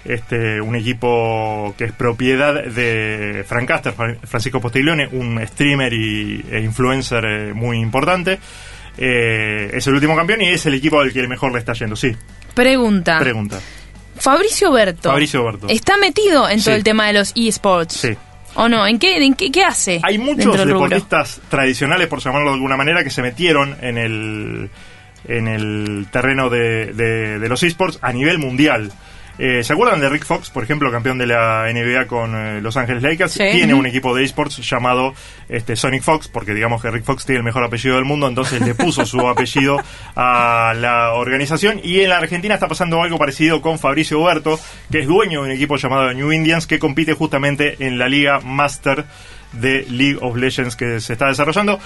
este, 0.05 0.61
un 0.61 0.77
equipo 0.77 1.75
que 1.79 1.85
es 1.85 1.93
propiedad 1.93 2.55
de 2.65 3.45
Frank 3.49 3.67
Caster, 3.67 3.95
Fran- 3.95 4.19
Francisco 4.25 4.61
Postiglione, 4.61 5.09
un 5.09 5.41
streamer 5.47 5.93
y, 5.93 6.45
e 6.51 6.61
influencer 6.61 7.25
eh, 7.25 7.53
muy 7.55 7.79
importante. 7.79 8.39
Eh, 8.99 9.71
es 9.75 9.87
el 9.87 9.95
último 9.95 10.15
campeón 10.17 10.43
y 10.43 10.49
es 10.51 10.65
el 10.67 10.75
equipo 10.75 11.01
al 11.01 11.13
que 11.13 11.27
mejor 11.27 11.53
le 11.53 11.59
está 11.59 11.73
yendo. 11.73 11.97
Sí, 11.97 12.15
Pregunta. 12.55 13.19
pregunta. 13.19 13.59
Fabricio 14.19 14.73
Berto. 14.73 15.11
Fabricio 15.11 15.45
Berto. 15.45 15.69
¿Está 15.69 15.97
metido 15.99 16.49
en 16.49 16.63
todo 16.63 16.75
el 16.75 16.83
tema 16.85 17.07
de 17.07 17.13
los 17.15 17.33
eSports? 17.37 17.95
Sí. 17.95 18.17
¿O 18.57 18.69
no? 18.69 18.87
¿En 18.87 18.99
qué, 18.99 19.25
en 19.25 19.35
qué, 19.35 19.51
qué 19.53 19.63
hace? 19.65 20.01
Hay 20.03 20.19
muchos 20.19 20.53
deportistas 20.67 21.41
tradicionales, 21.49 22.07
por 22.09 22.21
llamarlo 22.21 22.49
de 22.51 22.55
alguna 22.55 22.77
manera, 22.77 23.05
que 23.05 23.11
se 23.11 23.23
metieron 23.23 23.77
en 23.81 23.99
el, 23.99 24.71
en 25.29 25.49
el 25.49 26.07
terreno 26.11 26.49
de, 26.51 26.93
de- 26.93 27.39
de 27.39 27.49
los 27.49 27.63
esports 27.63 27.99
a 28.03 28.13
nivel 28.13 28.39
mundial. 28.39 28.93
Eh, 29.39 29.63
¿Se 29.63 29.73
acuerdan 29.73 30.01
de 30.01 30.09
Rick 30.09 30.25
Fox, 30.25 30.51
por 30.51 30.65
ejemplo, 30.65 30.91
campeón 30.91 31.19
de 31.19 31.27
la 31.27 31.67
NBA 31.73 32.07
con 32.07 32.35
eh, 32.35 32.61
Los 32.61 32.77
Ángeles 32.77 33.03
Lakers? 33.03 33.33
Sí. 33.33 33.45
Tiene 33.53 33.75
un 33.75 33.87
equipo 33.87 34.15
de 34.15 34.25
esports 34.25 34.57
llamado 34.69 35.15
este, 35.49 35.77
Sonic 35.77 36.03
Fox, 36.03 36.29
porque 36.29 36.55
digamos 36.55 36.81
que 36.81 36.91
Rick 36.91 37.05
Fox 37.05 37.27
tiene 37.27 37.39
el 37.39 37.45
mejor 37.45 37.63
apellido 37.65 37.97
del 37.97 38.05
mundo, 38.05 38.29
entonces 38.29 38.61
le 38.63 38.75
puso 38.75 39.05
su 39.05 39.21
apellido 39.29 39.79
a 40.15 40.75
la 40.77 41.13
organización. 41.13 41.81
Y 41.83 42.01
en 42.01 42.11
la 42.11 42.19
Argentina 42.19 42.55
está 42.55 42.69
pasando 42.69 43.03
algo 43.03 43.19
parecido 43.19 43.61
con 43.61 43.79
Fabricio 43.79 44.21
Huberto, 44.21 44.59
que 44.91 45.01
es 45.01 45.07
dueño 45.07 45.43
de 45.43 45.49
un 45.51 45.55
equipo 45.55 45.77
llamado 45.77 46.13
New 46.15 46.33
Indians, 46.33 46.67
que 46.67 46.79
compite 46.79 47.13
justamente 47.13 47.77
en 47.81 47.99
la 47.99 48.09
Liga 48.09 48.41
Master 48.41 49.05
de 49.61 49.87
League 49.91 50.19
of 50.21 50.37
Legends 50.37 50.77
que 50.77 51.01
se 51.01 51.13
está 51.13 51.27
desarrollando. 51.27 51.79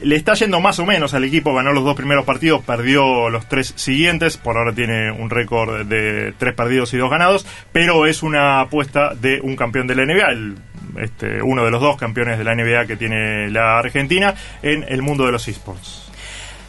Le 0.00 0.16
está 0.16 0.34
yendo 0.34 0.60
más 0.60 0.78
o 0.78 0.86
menos 0.86 1.14
al 1.14 1.24
equipo, 1.24 1.54
ganó 1.54 1.72
los 1.72 1.84
dos 1.84 1.96
primeros 1.96 2.24
partidos, 2.24 2.62
perdió 2.64 3.30
los 3.30 3.48
tres 3.48 3.72
siguientes, 3.76 4.36
por 4.36 4.56
ahora 4.56 4.72
tiene 4.72 5.10
un 5.10 5.30
récord 5.30 5.86
de 5.86 6.34
tres 6.38 6.54
perdidos 6.54 6.92
y 6.94 6.96
dos 6.96 7.10
ganados, 7.10 7.46
pero 7.72 8.06
es 8.06 8.22
una 8.22 8.60
apuesta 8.60 9.14
de 9.14 9.40
un 9.40 9.56
campeón 9.56 9.86
de 9.86 9.94
la 9.94 10.04
NBA, 10.04 10.30
el, 10.30 10.56
este, 11.00 11.42
uno 11.42 11.64
de 11.64 11.70
los 11.70 11.80
dos 11.80 11.96
campeones 11.96 12.38
de 12.38 12.44
la 12.44 12.54
NBA 12.54 12.86
que 12.86 12.96
tiene 12.96 13.50
la 13.50 13.78
Argentina 13.78 14.34
en 14.62 14.84
el 14.88 15.02
mundo 15.02 15.26
de 15.26 15.32
los 15.32 15.46
esports. 15.48 16.10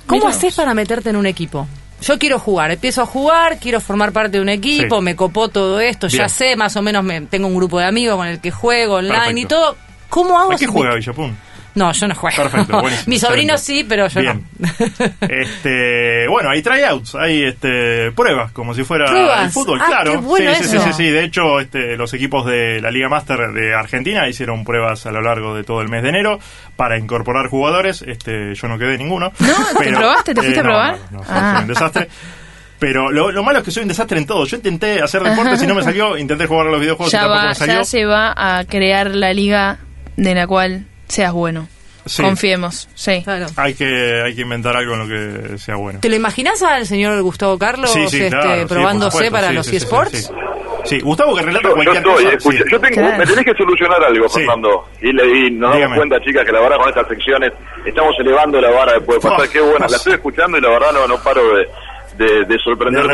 ¿Cómo 0.05 0.21
Mirá 0.21 0.31
haces 0.31 0.55
para 0.55 0.73
meterte 0.73 1.09
en 1.09 1.15
un 1.15 1.25
equipo? 1.25 1.67
Yo 2.01 2.17
quiero 2.17 2.39
jugar, 2.39 2.71
empiezo 2.71 3.01
a 3.01 3.05
jugar, 3.05 3.59
quiero 3.59 3.81
formar 3.81 4.13
parte 4.13 4.37
de 4.37 4.41
un 4.41 4.49
equipo, 4.49 4.97
Sí. 4.97 5.03
me 5.03 5.15
copó 5.15 5.49
todo 5.49 5.81
esto, 5.81 6.07
ya 6.07 6.29
sé, 6.29 6.55
más 6.55 6.75
o 6.77 6.81
menos 6.81 7.03
me, 7.03 7.21
tengo 7.21 7.47
un 7.47 7.55
grupo 7.55 7.77
de 7.77 7.85
amigos 7.85 8.15
con 8.15 8.27
el 8.27 8.39
que 8.39 8.51
juego 8.51 8.95
online 8.95 9.41
y 9.41 9.45
todo. 9.45 9.75
¿Cómo 10.09 10.39
hago 10.39 10.53
¿A 10.53 10.55
qué 10.55 10.67
juega 10.67 10.95
Villapun? 10.95 11.37
No, 11.75 11.91
yo 11.93 12.07
no 12.07 12.15
juego. 12.15 12.35
Perfecto, 12.35 12.73
buenísimo, 12.81 13.03
Mi 13.07 13.19
sobrino 13.19 13.53
excelente. 13.53 13.83
sí, 13.83 13.87
pero 13.87 14.07
yo 14.07 14.19
Bien. 14.21 14.43
no. 14.57 14.67
Este, 15.21 16.27
bueno, 16.27 16.49
hay 16.49 16.61
tryouts, 16.61 17.15
hay 17.15 17.43
este, 17.43 18.11
pruebas, 18.11 18.51
como 18.51 18.73
si 18.73 18.83
fuera 18.83 19.05
¿Pruebas? 19.05 19.45
el 19.45 19.51
fútbol, 19.51 19.79
Ah, 19.81 19.85
claro. 19.87 20.11
qué 20.13 20.17
bueno 20.17 20.51
sí, 20.55 20.63
sí, 20.63 20.69
sí, 20.71 20.75
eso. 20.77 20.85
sí, 20.87 20.93
sí. 20.93 21.03
De 21.09 21.23
hecho, 21.23 21.59
este, 21.59 21.95
los 21.95 22.13
equipos 22.13 22.45
de 22.47 22.81
la 22.81 22.89
Liga 22.91 23.07
Master 23.07 23.51
de 23.53 23.73
Argentina 23.75 24.27
hicieron 24.27 24.63
pruebas 24.65 25.05
a 25.05 25.11
lo 25.11 25.21
largo 25.21 25.55
de 25.55 25.63
todo 25.63 25.81
el 25.81 25.89
mes 25.89 26.01
de 26.03 26.09
enero 26.09 26.39
para 26.75 26.97
incorporar 26.97 27.47
jugadores. 27.47 28.01
Este, 28.01 28.55
yo 28.55 28.67
no 28.67 28.77
quedé 28.79 28.97
ninguno. 28.97 29.31
¿No? 29.39 29.79
¿Te 29.79 29.93
probaste? 29.93 30.33
¿Te 30.33 30.41
fuiste 30.41 30.59
a 30.59 30.63
no, 30.63 30.69
probar? 30.69 30.97
No, 31.11 31.19
no, 31.19 31.23
Ah. 31.29 31.51
soy 31.53 31.61
un 31.61 31.67
desastre. 31.67 32.09
Pero 32.79 33.11
lo, 33.11 33.31
lo 33.31 33.43
malo 33.43 33.59
es 33.59 33.65
que 33.65 33.71
soy 33.71 33.83
un 33.83 33.89
desastre 33.89 34.17
en 34.17 34.25
todo. 34.25 34.45
Yo 34.45 34.55
intenté 34.57 35.01
hacer 35.01 35.21
deportes 35.21 35.61
y 35.61 35.67
no 35.67 35.75
me 35.75 35.83
salió. 35.83 36.17
Intenté 36.17 36.47
jugar 36.47 36.67
a 36.67 36.71
los 36.71 36.79
videojuegos 36.79 37.13
y 37.13 37.15
Ya, 37.15 37.19
tampoco 37.23 37.41
va, 37.43 37.49
me 37.49 37.55
salió. 37.55 37.73
ya 37.75 37.83
se 37.83 38.05
va 38.05 38.33
a 38.59 38.63
crear 38.65 39.11
la 39.11 39.33
liga 39.33 39.77
de 40.23 40.35
la 40.35 40.47
cual 40.47 40.85
seas 41.07 41.33
bueno. 41.33 41.67
Sí. 42.05 42.23
Confiemos, 42.23 42.87
sí. 42.95 43.21
Claro. 43.23 43.45
Hay 43.57 43.75
que, 43.75 44.21
hay 44.25 44.33
que 44.33 44.41
inventar 44.41 44.75
algo 44.75 44.93
en 44.95 44.99
lo 44.99 45.07
que 45.51 45.57
sea 45.59 45.75
bueno. 45.75 45.99
¿Te 45.99 46.09
lo 46.09 46.15
imaginas 46.15 46.61
al 46.63 46.87
señor 46.87 47.21
Gustavo 47.21 47.57
Carlos 47.59 47.91
Sí, 47.91 48.07
sí, 48.09 48.17
este, 48.23 48.29
claro, 48.29 48.61
sí, 48.61 48.65
por 48.67 48.77
probándose 48.77 49.11
supuesto, 49.11 49.31
para 49.35 49.49
sí, 49.49 49.53
los 49.53 49.67
eSports? 49.73 50.11
sí, 50.11 50.23
sí. 50.23 50.29
Sí, 50.85 50.99
Gustavo 51.01 51.35
que 51.35 51.41
relata 51.43 51.63
Yo, 51.63 51.69
yo 51.69 51.75
cualquier 51.75 51.97
estoy, 51.97 52.23
cosa. 52.23 52.35
escucha, 52.37 52.57
sí. 52.63 52.69
yo 52.71 52.79
tengo, 52.79 52.95
Claro. 52.95 53.17
me 53.17 53.25
tenés 53.25 53.45
que 53.45 53.53
solucionar 53.53 54.03
algo, 54.03 54.29
Sí. 54.29 54.39
Fernando. 54.39 54.85
Y, 55.01 55.11
le, 55.11 55.27
y 55.27 55.51
nos 55.51 55.73
Dígame. 55.75 55.81
damos 55.81 55.97
cuenta, 55.97 56.25
chicas, 56.25 56.45
que 56.45 56.51
la 56.53 56.61
verdad 56.61 56.77
con 56.77 56.89
estas 56.89 57.07
secciones 57.09 57.51
estamos 57.85 58.15
elevando 58.19 58.61
la 58.61 58.71
vara 58.71 58.93
después 58.93 59.21
de 59.21 59.29
pasar. 59.29 59.45
Oh, 59.45 59.51
Qué 59.51 59.59
buena, 59.61 59.87
la 59.89 59.97
estoy 59.97 60.13
escuchando 60.13 60.57
y 60.57 60.61
la 60.61 60.69
verdad 60.69 60.93
no, 60.93 61.05
no 61.07 61.21
paro 61.21 61.41
de, 61.57 61.67
de, 62.19 62.45
De 62.45 62.55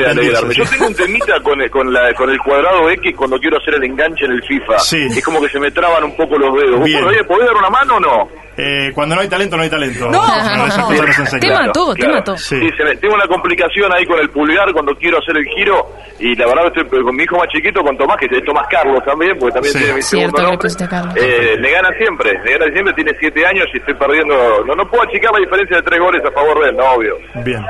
y 0.01 0.05
alegrarme. 0.05 0.53
sí. 0.53 0.61
Yo 0.61 0.69
tengo 0.69 0.87
un 0.87 0.95
temita 0.95 1.39
con, 1.41 1.61
el- 1.61 1.69
con, 1.69 1.93
la, 1.93 2.13
con 2.13 2.29
el 2.29 2.39
cuadrado 2.39 2.89
X 2.89 3.15
cuando 3.15 3.37
quiero 3.39 3.57
hacer 3.57 3.75
el 3.75 3.83
enganche 3.83 4.25
en 4.25 4.31
el 4.31 4.43
FIFA. 4.43 4.79
Sí. 4.79 5.05
Es 5.05 5.23
como 5.23 5.41
que 5.41 5.49
se 5.49 5.59
me 5.59 5.71
traban 5.71 6.03
un 6.03 6.15
poco 6.17 6.37
los 6.37 6.53
dedos. 6.55 6.77
¿Vos 6.79 6.85
Bien. 6.85 7.03
podés, 7.03 7.23
podés 7.27 7.45
dar 7.47 7.55
una 7.55 7.69
mano 7.69 7.95
o 7.97 7.99
no? 7.99 8.29
Eh, 8.57 8.91
cuando 8.95 9.15
no 9.15 9.21
hay 9.21 9.27
talento, 9.27 9.57
no 9.57 9.63
hay 9.63 9.69
talento. 9.69 10.05
No. 10.09 10.21
No 10.21 10.71
se 10.71 11.21
enseñan. 11.21 11.39
Te 11.41 11.49
mató, 11.67 11.93
te 11.93 12.07
mató. 12.07 12.37
Sí. 12.37 12.57
Sí, 12.59 12.69
se 12.77 12.83
me- 12.85 12.95
tengo 12.95 13.13
una 13.15 13.27
complicación 13.27 13.91
ahí 13.93 14.05
con 14.05 14.17
el 14.19 14.29
pulgar 14.29 14.71
cuando 14.73 14.95
quiero 14.95 15.17
hacer 15.19 15.35
el 15.37 15.45
giro 15.55 15.87
y 16.19 16.35
la 16.35 16.47
verdad 16.47 16.67
estoy 16.73 17.01
con 17.03 17.15
mi 17.15 17.23
hijo 17.23 17.35
más 17.37 17.47
chiquito, 17.49 17.81
con 17.81 17.97
Tomás, 17.97 18.17
que 18.17 18.25
es 18.25 18.43
Tomás 18.45 18.65
Carlos 18.69 19.03
también, 19.05 19.37
porque 19.39 19.53
también 19.55 19.73
Sí. 19.73 19.79
tiene 19.79 19.93
mi 19.95 20.01
Cierto 20.01 20.37
segundo 20.37 20.57
que 20.59 20.67
le 20.67 20.87
nombre. 21.03 21.53
Eh, 21.53 21.57
me 21.59 21.71
gana 21.71 21.89
siempre, 21.97 22.39
me 22.43 22.51
gana 22.57 22.71
siempre, 22.71 22.93
tiene 22.93 23.11
siete 23.19 23.45
años 23.45 23.65
y 23.73 23.77
estoy 23.77 23.93
perdiendo, 23.95 24.63
no, 24.65 24.73
no 24.73 24.87
puedo 24.89 25.03
achicar 25.03 25.31
la 25.33 25.39
diferencia 25.39 25.77
de 25.77 25.83
tres 25.83 25.99
goles 25.99 26.23
a 26.25 26.31
favor 26.31 26.63
de 26.63 26.69
él, 26.69 26.77
no, 26.77 26.83
obvio. 26.93 27.17
Bien. 27.43 27.61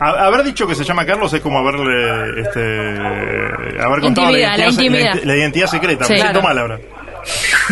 A- 0.00 0.26
haber 0.26 0.42
dicho 0.44 0.66
que 0.66 0.74
se 0.74 0.82
llama 0.84 1.04
Carlos 1.06 1.32
es 1.32 1.40
como 1.40 1.58
haberle 1.58 2.40
este 2.40 2.60
haber 3.80 4.00
contado 4.00 4.30
la 4.32 4.66
intimidad. 4.68 5.14
la 5.22 5.36
identidad 5.36 5.66
secreta. 5.66 6.04
Sí. 6.04 6.14
Me 6.14 6.18
siento 6.20 6.40
Claro. 6.40 6.48
mal 6.48 6.58
ahora. 6.58 6.78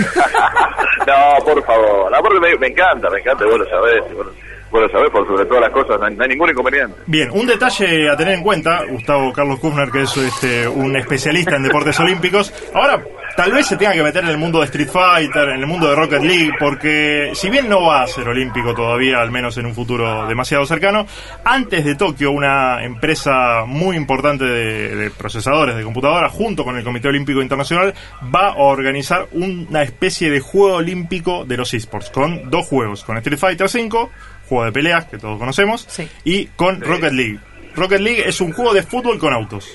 no, 1.07 1.45
por 1.45 1.65
favor, 1.65 2.11
no, 2.13 2.19
porque 2.23 2.41
me, 2.41 2.57
me 2.59 2.67
encanta, 2.69 3.09
me 3.11 3.21
encanta, 3.21 3.45
vos 3.47 3.59
lo 3.59 3.65
sabés, 3.69 4.01
vos, 4.15 4.27
vos 4.71 4.81
lo 4.83 4.89
sabés, 4.91 5.11
por 5.11 5.27
sobre 5.27 5.47
todas 5.47 5.63
las 5.63 5.71
cosas, 5.73 5.99
no 5.99 6.07
hay, 6.07 6.15
no 6.15 6.23
hay 6.23 6.29
ningún 6.29 6.51
inconveniente. 6.51 6.95
Bien, 7.07 7.31
un 7.33 7.47
detalle 7.47 8.11
a 8.11 8.17
tener 8.17 8.35
en 8.35 8.43
cuenta, 8.43 8.83
Gustavo 8.89 9.33
Carlos 9.33 9.59
Kufner, 9.59 9.91
que 9.91 10.03
es 10.03 10.17
este, 10.17 10.69
un 10.69 10.95
especialista 10.97 11.57
en 11.57 11.63
deportes 11.63 11.99
olímpicos, 12.01 12.53
ahora 12.75 13.03
tal 13.39 13.53
vez 13.53 13.67
se 13.69 13.77
tenga 13.77 13.93
que 13.93 14.03
meter 14.03 14.25
en 14.25 14.31
el 14.31 14.37
mundo 14.37 14.59
de 14.59 14.65
Street 14.65 14.89
Fighter, 14.89 15.51
en 15.51 15.61
el 15.61 15.67
mundo 15.69 15.89
de 15.89 15.95
Rocket 15.95 16.23
League, 16.25 16.51
porque 16.59 17.31
si 17.35 17.49
bien 17.49 17.69
no 17.69 17.83
va 17.85 18.03
a 18.03 18.07
ser 18.09 18.27
olímpico 18.29 18.75
todavía, 18.75 19.21
al 19.21 19.31
menos 19.31 19.57
en 19.59 19.67
un 19.67 19.75
futuro 19.77 20.27
demasiado 20.27 20.67
cercano, 20.67 21.07
antes 21.45 21.85
de 21.85 21.95
Tokio 21.95 22.33
una 22.33 22.83
empresa 22.85 23.65
muy 23.65 23.95
importante 23.95 24.45
de, 24.45 24.97
de 24.97 25.11
procesadores 25.13 25.77
de 25.77 25.85
computadoras, 25.85 26.33
junto 26.33 26.65
con 26.65 26.77
el 26.77 26.83
Comité 26.83 27.07
Olímpico 27.07 27.41
Internacional, 27.41 27.95
va 28.35 28.49
a 28.49 28.55
organizar 28.57 29.29
una 29.31 29.85
especie 29.85 30.31
de 30.31 30.41
juego 30.41 30.75
olímpico 30.79 31.45
de 31.45 31.57
los 31.59 31.73
esports, 31.75 32.11
con 32.11 32.51
dos 32.51 32.67
juegos, 32.67 33.05
con 33.05 33.19
Street 33.19 33.39
Fighter 33.39 33.69
5, 33.69 34.11
juego 34.49 34.65
de 34.65 34.73
peleas 34.73 35.05
que 35.05 35.17
todos 35.19 35.39
conocemos, 35.39 35.87
Sí. 35.89 36.09
y 36.25 36.47
con 36.47 36.81
Rocket 36.81 37.13
League. 37.13 37.39
Rocket 37.77 38.01
League 38.01 38.25
es 38.29 38.41
un 38.41 38.53
juego 38.53 38.75
de 38.75 38.83
fútbol 38.83 39.21
con 39.21 39.33
autos. 39.33 39.69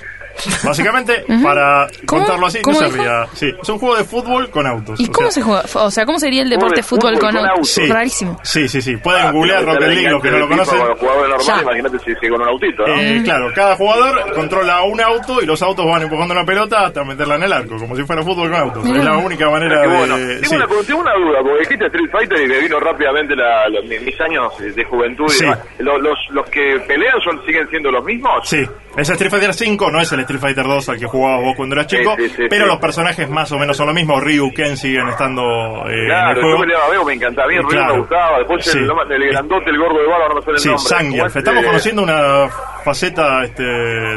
Básicamente, 0.63 1.23
para 1.43 1.87
¿Cómo? 2.05 2.21
contarlo 2.23 2.47
así, 2.47 2.57
no 2.59 2.63
¿Cómo 2.63 2.79
se 2.79 2.85
dijo? 2.85 2.97
ría. 2.97 3.25
Sí, 3.33 3.53
es 3.61 3.69
un 3.69 3.79
juego 3.79 3.95
de 3.97 4.03
fútbol 4.03 4.49
con 4.49 4.65
autos. 4.67 4.99
¿Y 4.99 5.07
cómo 5.07 5.29
sea, 5.31 5.31
se 5.31 5.41
juega? 5.41 5.63
O 5.75 5.91
sea, 5.91 6.05
¿cómo 6.05 6.19
sería 6.19 6.41
el 6.41 6.49
deporte 6.49 6.77
de 6.77 6.83
fútbol, 6.83 7.15
fútbol 7.15 7.19
con 7.31 7.35
con 7.41 7.49
autos? 7.49 7.69
Sí. 7.69 7.85
Rarísimo. 7.87 8.39
Sí, 8.43 8.67
sí, 8.67 8.81
sí. 8.81 8.97
Pueden 8.97 9.27
Ah, 9.27 9.31
googlear 9.31 9.63
Rocket 9.63 9.87
League, 9.89 10.09
los 10.09 10.21
que 10.21 10.31
no 10.31 10.39
lo 10.39 10.47
conocen. 10.49 10.79
Con 10.79 10.95
jugadores 10.97 11.29
normales, 11.29 11.63
imagínate 11.63 11.99
si, 11.99 12.15
si 12.19 12.29
con 12.29 12.41
un 12.41 12.47
autito, 12.47 12.87
¿no? 12.87 12.95
Eh, 12.95 13.21
claro, 13.23 13.51
cada 13.55 13.75
jugador 13.75 14.33
controla 14.33 14.83
un 14.83 14.99
auto 15.01 15.41
y 15.41 15.45
los 15.45 15.61
autos 15.61 15.85
van 15.85 16.01
empujando 16.01 16.33
una 16.33 16.45
pelota 16.45 16.85
hasta 16.87 17.03
meterla 17.03 17.35
en 17.35 17.43
el 17.43 17.53
arco, 17.53 17.77
como 17.77 17.95
si 17.95 18.03
fuera 18.03 18.23
fútbol 18.23 18.49
con 18.49 18.59
autos. 18.59 18.85
Es 18.85 19.03
la 19.03 19.17
única 19.17 19.49
manera 19.49 19.87
bueno. 19.87 20.17
de. 20.17 20.35
Tengo, 20.41 20.49
sí. 20.49 20.55
una, 20.55 20.67
tengo 20.85 20.99
una 21.01 21.13
duda, 21.13 21.39
porque 21.41 21.59
dijiste 21.59 21.85
Street 21.85 22.09
Fighter 22.11 22.41
y 22.41 22.47
me 22.47 22.59
vino 22.59 22.79
rápidamente 22.79 23.35
la, 23.35 23.69
la- 23.69 23.81
mis 23.83 24.19
años 24.21 24.51
de 24.75 24.83
juventud. 24.85 25.25
y 25.27 25.29
Sí. 25.29 25.43
demás. 25.43 25.59
Los, 25.79 26.01
los, 26.01 26.17
los 26.31 26.49
que 26.49 26.79
pelean 26.87 27.19
son 27.23 27.43
siguen 27.45 27.67
siendo 27.69 27.91
los 27.91 28.03
mismos? 28.03 28.47
Sí, 28.47 28.65
es 28.95 29.09
Street 29.09 29.31
Fighter 29.31 29.53
5, 29.53 29.89
no 29.91 29.99
es 30.01 30.11
el 30.11 30.19
Street 30.21 30.39
Fighter 30.39 30.65
2 30.65 30.89
al 30.89 30.99
que 30.99 31.05
jugabas 31.05 31.41
vos 31.41 31.55
cuando 31.55 31.75
eras 31.75 31.87
chico, 31.87 32.15
Sí, 32.17 32.29
sí, 32.29 32.35
sí, 32.37 32.43
pero 32.49 32.65
sí. 32.65 32.71
los 32.71 32.79
personajes 32.79 33.29
más 33.29 33.51
o 33.51 33.57
menos 33.57 33.75
son 33.75 33.87
lo 33.87 33.93
mismo. 33.93 34.19
Ryu, 34.19 34.53
Ken 34.53 34.77
siguen 34.77 35.07
estando 35.07 35.41
eh, 35.87 35.93
en 36.01 36.05
Claro, 36.07 36.29
el 36.31 36.35
yo 36.35 36.41
juego. 36.43 36.59
peleaba 36.61 36.89
veo, 36.89 37.05
me 37.05 37.13
encantaba. 37.13 37.45
A 37.45 37.49
mí 37.49 37.55
el 37.55 37.63
Ryu 37.63 37.69
Claro. 37.69 37.93
me 37.93 37.99
gustaba. 38.01 38.37
Después 38.39 38.65
Sí. 38.65 38.77
el, 38.77 39.11
el 39.21 39.29
grandote, 39.31 39.69
el 39.69 39.77
gordo 39.77 39.99
de 39.99 40.07
barba, 40.07 40.27
no 40.29 40.35
me 40.35 40.41
sale 40.41 40.53
el 40.53 40.59
Sí, 40.59 40.69
nombre. 40.69 41.39
Estamos 41.39 41.65
conociendo 41.65 42.03
una 42.03 42.49
faceta 42.83 43.43
este, 43.43 43.63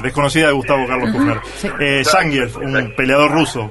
desconocida 0.02 0.49
de 0.49 0.52
Gustavo 0.52 0.87
Carlos 0.87 1.11
Kufner. 1.12 1.38
Eh, 1.80 2.04
Zangief, 2.04 2.56
un 2.56 2.92
peleador 2.97 3.30
ruso, 3.33 3.71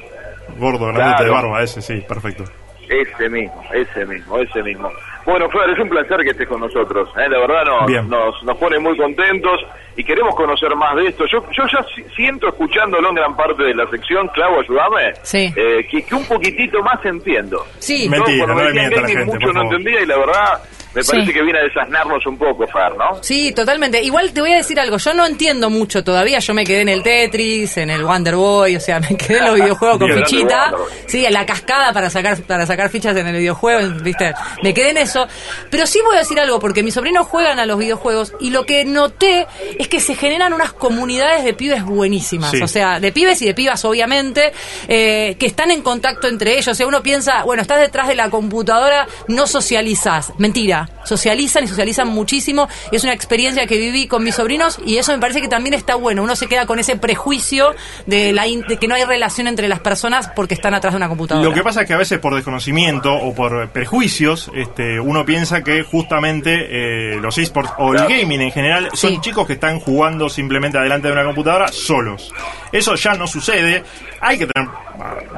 gordo, 0.57 0.87
grandote 0.87 1.23
de 1.23 1.29
Claro. 1.29 1.49
barba, 1.49 1.63
ese 1.63 1.81
sí, 1.81 2.01
perfecto. 2.07 2.43
Ese 2.87 3.29
mismo, 3.29 3.63
ese 3.73 4.05
mismo, 4.05 4.37
ese 4.39 4.61
mismo. 4.63 4.89
Bueno, 5.25 5.49
Fer, 5.49 5.69
es 5.71 5.79
un 5.79 5.89
placer 5.89 6.17
que 6.23 6.29
estés 6.31 6.47
con 6.47 6.59
nosotros. 6.61 7.09
¿eh? 7.17 7.27
La 7.29 7.39
verdad 7.39 7.63
nos, 7.65 8.07
nos, 8.07 8.43
nos 8.43 8.57
pone 8.57 8.77
muy 8.79 8.95
contentos 8.95 9.59
y 9.97 10.03
queremos 10.03 10.35
conocer 10.35 10.75
más 10.75 10.95
de 10.97 11.07
esto. 11.07 11.25
Yo, 11.31 11.39
yo 11.51 11.63
ya 11.71 11.83
si- 11.95 12.03
siento, 12.15 12.47
escuchándolo 12.47 13.09
en 13.09 13.15
gran 13.15 13.35
parte 13.35 13.63
de 13.63 13.73
la 13.73 13.87
sección, 13.89 14.27
Clavo, 14.29 14.59
ayúdame, 14.61 15.13
Sí. 15.23 15.51
eh, 15.55 15.87
que, 15.89 16.03
que 16.05 16.15
un 16.15 16.25
poquitito 16.27 16.81
más 16.83 17.03
entiendo. 17.05 17.65
Sí. 17.79 18.07
Me- 18.09 18.17
Mentira, 18.17 18.45
Cuando 18.45 18.63
no 18.63 18.69
me 18.69 18.79
decían 18.81 19.01
la 19.01 19.07
gente, 19.07 19.25
mucho 19.25 19.39
por 19.39 19.53
no 19.55 19.61
favor. 19.61 19.73
entendía 19.75 20.01
y 20.01 20.05
la 20.05 20.17
verdad 20.17 20.63
me 20.95 21.03
Sí. 21.03 21.11
parece 21.11 21.33
que 21.33 21.41
viene 21.43 21.59
a 21.59 21.63
desasnarnos 21.63 22.25
un 22.25 22.37
poco, 22.37 22.65
Fer, 22.67 22.95
¿no? 22.97 23.21
Sí, 23.21 23.51
totalmente. 23.53 24.01
Igual 24.01 24.31
te 24.33 24.41
voy 24.41 24.51
a 24.53 24.55
decir 24.57 24.79
algo, 24.79 24.97
yo 24.97 25.13
no 25.13 25.25
entiendo 25.25 25.69
mucho 25.69 26.03
todavía, 26.03 26.39
yo 26.39 26.53
me 26.53 26.63
quedé 26.63 26.81
en 26.81 26.89
el 26.89 27.03
Tetris, 27.03 27.77
en 27.77 27.89
el 27.89 28.03
Wonder 28.03 28.35
Boy, 28.35 28.75
o 28.77 28.79
sea, 28.79 28.99
me 29.09 29.15
quedé 29.17 29.39
en 29.39 29.45
los 29.45 29.55
videojuegos 29.55 29.97
con 29.99 30.11
fichita, 30.23 30.73
sí, 31.07 31.25
en 31.25 31.33
la 31.33 31.45
cascada 31.45 31.91
para 31.93 32.09
sacar 32.09 32.41
para 32.43 32.65
sacar 32.65 32.89
fichas 32.89 33.15
en 33.17 33.27
el 33.27 33.35
videojuego, 33.37 33.87
¿viste? 34.01 34.33
Me 34.63 34.73
quedé 34.73 34.91
en 34.91 34.97
eso, 34.97 35.27
pero 35.69 35.85
sí 35.85 35.99
voy 36.05 36.15
a 36.15 36.19
decir 36.19 36.39
algo 36.39 36.59
porque 36.59 36.81
mis 36.83 36.93
sobrinos 36.93 37.27
juegan 37.27 37.59
a 37.59 37.65
los 37.65 37.77
videojuegos 37.77 38.33
y 38.39 38.49
lo 38.51 38.65
que 38.65 38.85
noté 38.85 39.47
es 39.77 39.87
que 39.87 39.99
se 39.99 40.15
generan 40.15 40.53
unas 40.53 40.73
comunidades 40.73 41.43
de 41.43 41.53
pibes 41.53 41.83
buenísimas, 41.83 42.51
Sí. 42.51 42.61
o 42.61 42.67
sea, 42.67 42.99
de 42.99 43.11
pibes 43.11 43.41
y 43.41 43.45
de 43.47 43.53
pibas 43.53 43.83
obviamente, 43.85 44.53
eh, 44.87 45.35
que 45.39 45.45
están 45.45 45.71
en 45.71 45.81
contacto 45.81 46.27
entre 46.27 46.53
ellos, 46.53 46.67
o 46.69 46.73
sea, 46.75 46.87
uno 46.87 47.01
piensa, 47.03 47.43
bueno, 47.43 47.61
estás 47.61 47.79
detrás 47.79 48.07
de 48.07 48.15
la 48.15 48.29
computadora, 48.29 49.07
no 49.27 49.47
socializás, 49.47 50.31
mentira, 50.37 50.84
socializan 51.03 51.63
y 51.63 51.67
socializan 51.67 52.07
muchísimo, 52.07 52.67
y 52.91 52.95
es 52.95 53.03
una 53.03 53.13
experiencia 53.13 53.65
que 53.67 53.77
viví 53.77 54.07
con 54.07 54.23
mis 54.23 54.35
sobrinos 54.35 54.79
y 54.85 54.97
eso 54.97 55.11
me 55.11 55.19
parece 55.19 55.41
que 55.41 55.47
también 55.47 55.73
está 55.73 55.95
bueno, 55.95 56.23
uno 56.23 56.35
se 56.35 56.47
queda 56.47 56.65
con 56.65 56.79
ese 56.79 56.95
prejuicio 56.95 57.73
de, 58.05 58.33
la 58.33 58.47
in- 58.47 58.61
de 58.67 58.77
que 58.77 58.87
no 58.87 58.95
hay 58.95 59.03
relación 59.05 59.47
entre 59.47 59.67
las 59.67 59.79
personas 59.79 60.29
porque 60.35 60.53
están 60.53 60.73
atrás 60.73 60.93
de 60.93 60.97
una 60.97 61.07
computadora. 61.07 61.47
Lo 61.47 61.53
que 61.53 61.63
pasa 61.63 61.81
es 61.81 61.87
que 61.87 61.93
a 61.93 61.97
veces 61.97 62.19
por 62.19 62.33
desconocimiento 62.35 63.13
o 63.13 63.33
por 63.33 63.69
prejuicios, 63.69 64.49
este, 64.55 64.99
uno 64.99 65.25
piensa 65.25 65.63
que 65.63 65.83
justamente 65.83 67.13
eh, 67.15 67.19
los 67.21 67.37
esports 67.37 67.71
o 67.77 67.93
el 67.93 68.01
gaming 68.07 68.41
en 68.41 68.51
general 68.51 68.89
son 68.93 69.11
Sí. 69.11 69.19
chicos 69.21 69.45
que 69.47 69.53
están 69.53 69.79
jugando 69.79 70.29
simplemente 70.29 70.77
adelante 70.77 71.07
de 71.07 71.13
una 71.13 71.23
computadora 71.23 71.67
solos. 71.69 72.31
Eso 72.71 72.95
ya 72.95 73.13
no 73.13 73.27
sucede. 73.27 73.83
Hay 74.21 74.37
que 74.37 74.47
tener 74.47 74.69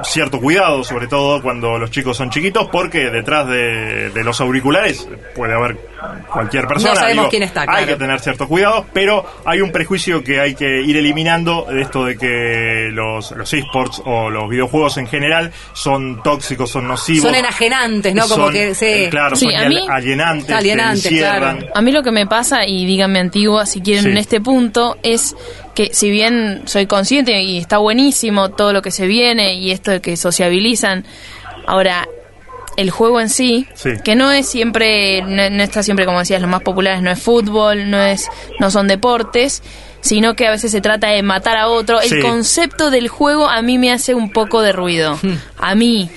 cierto 0.04 0.40
cuidado, 0.40 0.84
sobre 0.84 1.08
todo 1.08 1.42
cuando 1.42 1.78
los 1.78 1.92
chicos 1.92 2.18
son 2.18 2.30
chiquitos, 2.30 2.68
porque 2.72 3.10
detrás 3.10 3.48
de, 3.48 4.12
los 4.24 4.42
auriculares 4.42 5.08
puede 5.36 5.54
haber 5.54 5.78
cualquier 6.32 6.68
persona. 6.68 6.94
No 6.94 7.00
sabemos 7.00 7.28
quién 7.30 7.44
está, 7.44 7.66
Hay 7.68 7.86
que 7.86 7.96
tener 7.96 8.20
ciertos 8.20 8.48
cuidados, 8.48 8.86
pero 8.94 9.26
hay 9.46 9.62
un 9.62 9.72
prejuicio 9.72 10.24
que 10.24 10.40
hay 10.40 10.54
que 10.56 10.82
ir 10.82 10.96
eliminando 10.98 11.66
de 11.70 11.82
esto 11.82 12.06
de 12.06 12.18
que 12.18 12.90
los, 12.92 13.32
los 13.32 13.54
esports 13.54 14.02
o 14.06 14.30
los 14.30 14.50
videojuegos 14.50 14.98
en 14.98 15.08
general 15.08 15.52
son 15.74 16.22
tóxicos, 16.24 16.70
son 16.72 16.88
nocivos. 16.88 17.24
Son 17.24 17.36
enajenantes, 17.36 18.14
¿no? 18.14 18.24
Como 18.28 18.46
son, 18.46 18.54
que 18.54 18.76
se... 18.76 19.06
eh, 19.06 19.10
Claro, 19.10 19.36
Sí, 19.36 19.46
son 19.52 19.56
a 19.56 19.70
mí- 19.70 19.86
alienantes, 19.90 20.48
te 20.48 20.54
Alienantes, 20.54 21.08
claro. 21.12 21.58
A 21.74 21.82
mí 21.82 21.92
lo 21.92 22.04
que 22.04 22.12
me 22.12 22.28
pasa, 22.28 22.66
y 22.66 22.86
díganme 22.86 23.20
antigua 23.20 23.66
si 23.66 23.82
quieren 23.82 24.04
Sí. 24.06 24.10
en 24.12 24.18
este 24.18 24.40
punto, 24.42 24.98
es 25.04 25.36
que 25.74 25.94
si 25.94 26.10
bien 26.10 26.62
soy 26.66 26.86
consciente 26.88 27.42
y 27.42 27.58
está 27.58 27.78
buenísimo 27.80 28.50
todo 28.50 28.74
lo 28.74 28.82
que 28.82 28.92
se 28.92 29.08
viene 29.08 29.56
y 29.56 29.72
esto 29.72 29.92
de 29.92 30.02
que 30.02 30.18
sociabilizan, 30.18 31.06
ahora 31.66 32.08
el 32.78 32.90
juego 32.92 33.20
en 33.20 33.28
sí, 33.30 33.68
Sí. 33.74 33.90
que 34.04 34.16
no 34.16 34.32
es 34.32 34.48
siempre, 34.48 35.22
no, 35.24 35.50
no 35.50 35.64
está 35.64 35.84
siempre 35.84 36.06
como 36.06 36.20
decías, 36.20 36.42
los 36.42 36.50
más 36.50 36.62
populares 36.62 37.02
no 37.02 37.12
es 37.12 37.22
fútbol, 37.22 37.90
no 37.90 38.02
es, 38.02 38.30
no 38.60 38.72
son 38.72 38.88
deportes, 38.88 39.62
sino 40.02 40.36
que 40.36 40.48
a 40.48 40.52
veces 40.52 40.72
se 40.72 40.80
trata 40.80 41.08
de 41.10 41.22
matar 41.24 41.58
a 41.58 41.68
otro. 41.68 42.00
Sí. 42.02 42.16
El 42.16 42.22
concepto 42.22 42.90
del 42.92 43.08
juego 43.10 43.50
a 43.50 43.62
mí 43.62 43.78
me 43.78 43.92
hace 43.92 44.14
un 44.16 44.32
poco 44.32 44.62
de 44.62 44.72
ruido. 44.72 45.20
A 45.58 45.76
mí. 45.76 46.10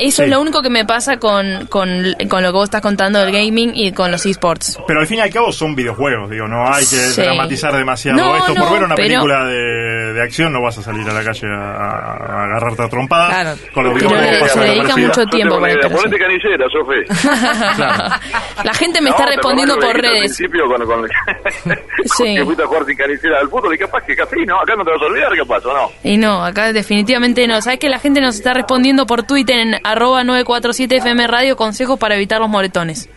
Eso 0.00 0.16
Sí. 0.18 0.22
es 0.24 0.30
lo 0.30 0.40
único 0.40 0.62
que 0.62 0.70
me 0.70 0.84
pasa 0.84 1.18
con, 1.18 1.66
con, 1.66 2.14
con 2.28 2.42
lo 2.42 2.48
que 2.48 2.52
vos 2.56 2.64
estás 2.64 2.80
contando 2.82 3.18
del 3.20 3.32
gaming 3.32 3.72
y 3.74 3.92
con 3.92 4.10
los 4.10 4.24
esports. 4.26 4.78
Pero 4.86 5.00
al 5.00 5.06
fin 5.06 5.18
y 5.18 5.20
al 5.20 5.30
cabo 5.30 5.52
son 5.52 5.74
videojuegos, 5.74 6.30
digo, 6.30 6.46
no 6.48 6.66
hay 6.66 6.80
que 6.84 6.96
Sí. 6.96 7.20
dramatizar 7.22 7.74
demasiado 7.74 8.18
No, 8.18 8.36
esto. 8.36 8.54
Por 8.54 8.72
ver 8.72 8.84
una 8.84 8.94
pero- 8.94 9.08
película 9.08 9.44
de, 9.44 10.12
de 10.14 10.22
acción 10.22 10.52
no 10.52 10.62
vas 10.62 10.78
a 10.78 10.82
salir 10.82 11.08
a 11.08 11.12
la 11.12 11.22
calle 11.24 11.46
a, 11.46 11.70
a 11.72 12.44
agarrarte 12.44 12.82
a 12.82 12.88
trompadas. 12.88 13.28
Claro. 13.30 13.58
Con 13.74 13.84
los 13.84 13.94
Pero 13.94 14.08
videojuegos 14.10 14.50
se 14.52 14.60
dedica 14.60 14.96
mucho 14.96 15.26
tiempo 15.26 15.54
No 15.56 15.60
para 15.60 15.88
Ponete 15.88 16.18
canicera, 16.18 16.66
Sofi. 16.70 17.58
La 18.64 18.74
gente 18.74 19.00
me 19.00 19.10
No, 19.10 19.16
está 19.16 19.26
¿te 19.28 19.36
respondiendo 19.36 19.74
por 19.78 19.94
redes. 19.96 20.12
Al 20.12 20.18
principio 20.20 20.64
con, 20.66 20.84
con, 20.86 21.08
Sí. 22.16 22.34
que 22.36 22.44
fuiste 22.44 22.62
a 22.62 22.66
jugar 22.66 22.84
sin 22.86 22.96
canicera 22.96 23.38
al 23.40 23.48
fútbol 23.48 23.74
y 23.74 23.78
capaz 23.78 24.02
que 24.04 24.14
casi 24.16 24.44
no, 24.46 24.60
acá 24.60 24.74
no 24.76 24.84
te 24.84 24.90
vas 24.90 25.02
a 25.02 25.06
olvidar 25.06 25.32
qué 25.32 25.44
pasó, 25.46 25.72
¿no? 25.72 25.90
Y 26.02 26.16
no, 26.16 26.44
acá 26.44 26.72
definitivamente 26.72 27.46
no. 27.46 27.60
¿Sabes 27.62 27.78
que 27.78 27.88
la 27.88 27.98
gente 27.98 28.20
nos 28.20 28.36
está 28.36 28.54
respondiendo 28.54 29.06
por 29.06 29.22
Twitter 29.24 29.58
en 29.58 29.76
arroba 29.90 30.24
947 30.24 30.96
FM 30.96 31.26
Radio 31.26 31.56
consejos 31.56 31.98
para 31.98 32.14
evitar 32.16 32.40
los 32.40 32.48
moretones? 32.48 33.08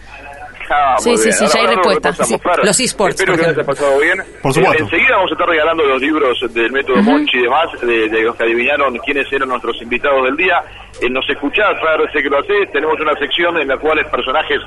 Ah, 0.74 0.96
Sí, 1.00 1.18
sí, 1.18 1.34
sí, 1.34 1.46
ya 1.54 1.60
hay 1.60 1.68
respuesta. 1.68 2.14
Sí, 2.14 2.38
los 2.64 2.80
esports, 2.80 3.16
Espero 3.20 3.34
por 3.34 3.42
que 3.42 3.48
les 3.50 3.58
haya 3.58 3.66
pasado 3.68 4.00
bien. 4.00 4.24
Por 4.42 4.54
supuesto. 4.54 4.84
Eh, 4.84 4.86
enseguida 4.86 5.16
vamos 5.18 5.32
a 5.32 5.34
estar 5.34 5.50
regalando 5.50 5.84
los 5.84 6.02
libros 6.02 6.38
del 6.54 6.72
método 6.72 7.04
Monchi 7.04 7.40
y 7.40 7.42
demás, 7.42 7.66
de, 7.82 8.08
de 8.08 8.22
los 8.24 8.36
que 8.38 8.44
adivinaron 8.44 8.98
quiénes 9.00 9.28
eran 9.34 9.50
nuestros 9.50 9.82
invitados 9.82 10.24
del 10.24 10.38
día. 10.38 10.64
Eh, 11.02 11.10
nos 11.10 11.28
escuchás, 11.30 11.72
Fer, 11.82 12.10
sé 12.14 12.24
que 12.24 12.30
lo 12.30 12.40
hacés. 12.40 12.72
Tenemos 12.72 12.98
una 13.02 13.14
sección 13.20 13.60
en 13.60 13.68
la 13.68 13.78
cual 13.78 14.00
personajes 14.10 14.62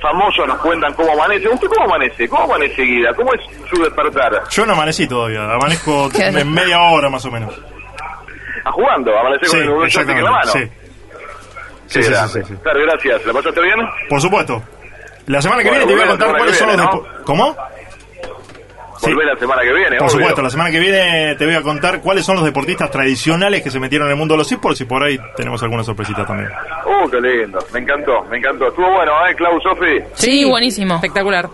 famosos 0.00 0.46
nos 0.48 0.58
cuentan 0.60 0.94
cómo 0.94 1.12
amanece. 1.12 1.46
¿Usted 1.46 1.68
cómo 1.68 1.84
amanece? 1.84 2.26
¿Cómo 2.26 2.44
amanece, 2.44 2.80
Guida? 2.82 3.12
¿Cómo 3.12 3.34
es 3.34 3.40
su 3.68 3.82
despertar? 3.82 4.42
Yo 4.50 4.64
no 4.64 4.72
amanecí 4.72 5.06
todavía, 5.06 5.44
amanezco 5.44 6.08
Claro. 6.14 6.38
en 6.38 6.50
media 6.54 6.80
hora 6.80 7.10
más 7.10 7.22
o 7.26 7.30
menos. 7.30 7.52
¿A 8.64 8.72
jugando? 8.72 9.14
¿Amanece 9.18 9.44
Sí, 9.46 9.56
con 9.58 9.60
el 9.60 9.68
joystick 9.74 10.08
en 10.08 10.24
la 10.24 10.30
mano? 10.30 10.52
Sí. 10.52 10.60
Sí, 11.90 12.02
sí, 12.02 12.14
sí, 12.14 12.28
sí, 12.32 12.40
sí. 12.48 12.54
Fer, 12.62 12.80
gracias. 12.80 13.26
¿La 13.26 13.32
pasaste 13.32 13.60
bien? 13.60 13.76
Por 14.08 14.20
supuesto. 14.20 14.62
La 15.26 15.42
semana 15.42 15.62
que 15.62 15.68
Bueno, 15.68 15.86
viene 15.86 15.92
te 15.92 16.06
voy 16.06 16.08
a 16.08 16.18
contar 16.18 16.36
cuáles 16.38 16.56
son 16.56 16.76
los 16.76 17.00
¿Cómo? 17.24 17.56
Sí. 18.98 19.12
Volvé 19.14 19.24
la 19.24 19.36
semana 19.36 19.62
que 19.62 19.72
viene, 19.72 19.96
Por 19.96 20.08
obvio. 20.08 20.10
supuesto, 20.10 20.42
la 20.42 20.50
semana 20.50 20.70
que 20.70 20.78
viene 20.78 21.34
te 21.36 21.46
voy 21.46 21.54
a 21.54 21.62
contar 21.62 22.00
cuáles 22.02 22.24
son 22.24 22.36
los 22.36 22.44
deportistas 22.44 22.90
tradicionales 22.90 23.62
que 23.62 23.70
se 23.70 23.80
metieron 23.80 24.08
en 24.08 24.12
el 24.12 24.18
mundo 24.18 24.34
de 24.34 24.38
los 24.38 24.52
esports 24.52 24.78
y 24.82 24.84
por 24.84 25.02
ahí 25.02 25.18
tenemos 25.36 25.62
alguna 25.62 25.82
sorpresita 25.82 26.26
también. 26.26 26.50
Uh, 26.84 27.08
qué 27.08 27.18
lindo. 27.20 27.58
Me 27.72 27.80
encantó, 27.80 28.22
me 28.24 28.36
encantó. 28.36 28.68
Estuvo 28.68 28.90
bueno, 28.92 29.12
¿eh, 29.26 29.34
Klaus, 29.36 29.62
Sofi? 29.62 30.00
Sí, 30.14 30.44
buenísimo. 30.44 30.96
Espectacular. 30.96 31.48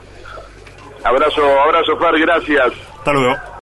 Abrazo, 1.04 1.60
abrazo, 1.60 1.96
Fer, 1.98 2.18
gracias. 2.20 2.72
Hasta 2.98 3.12
luego. 3.12 3.36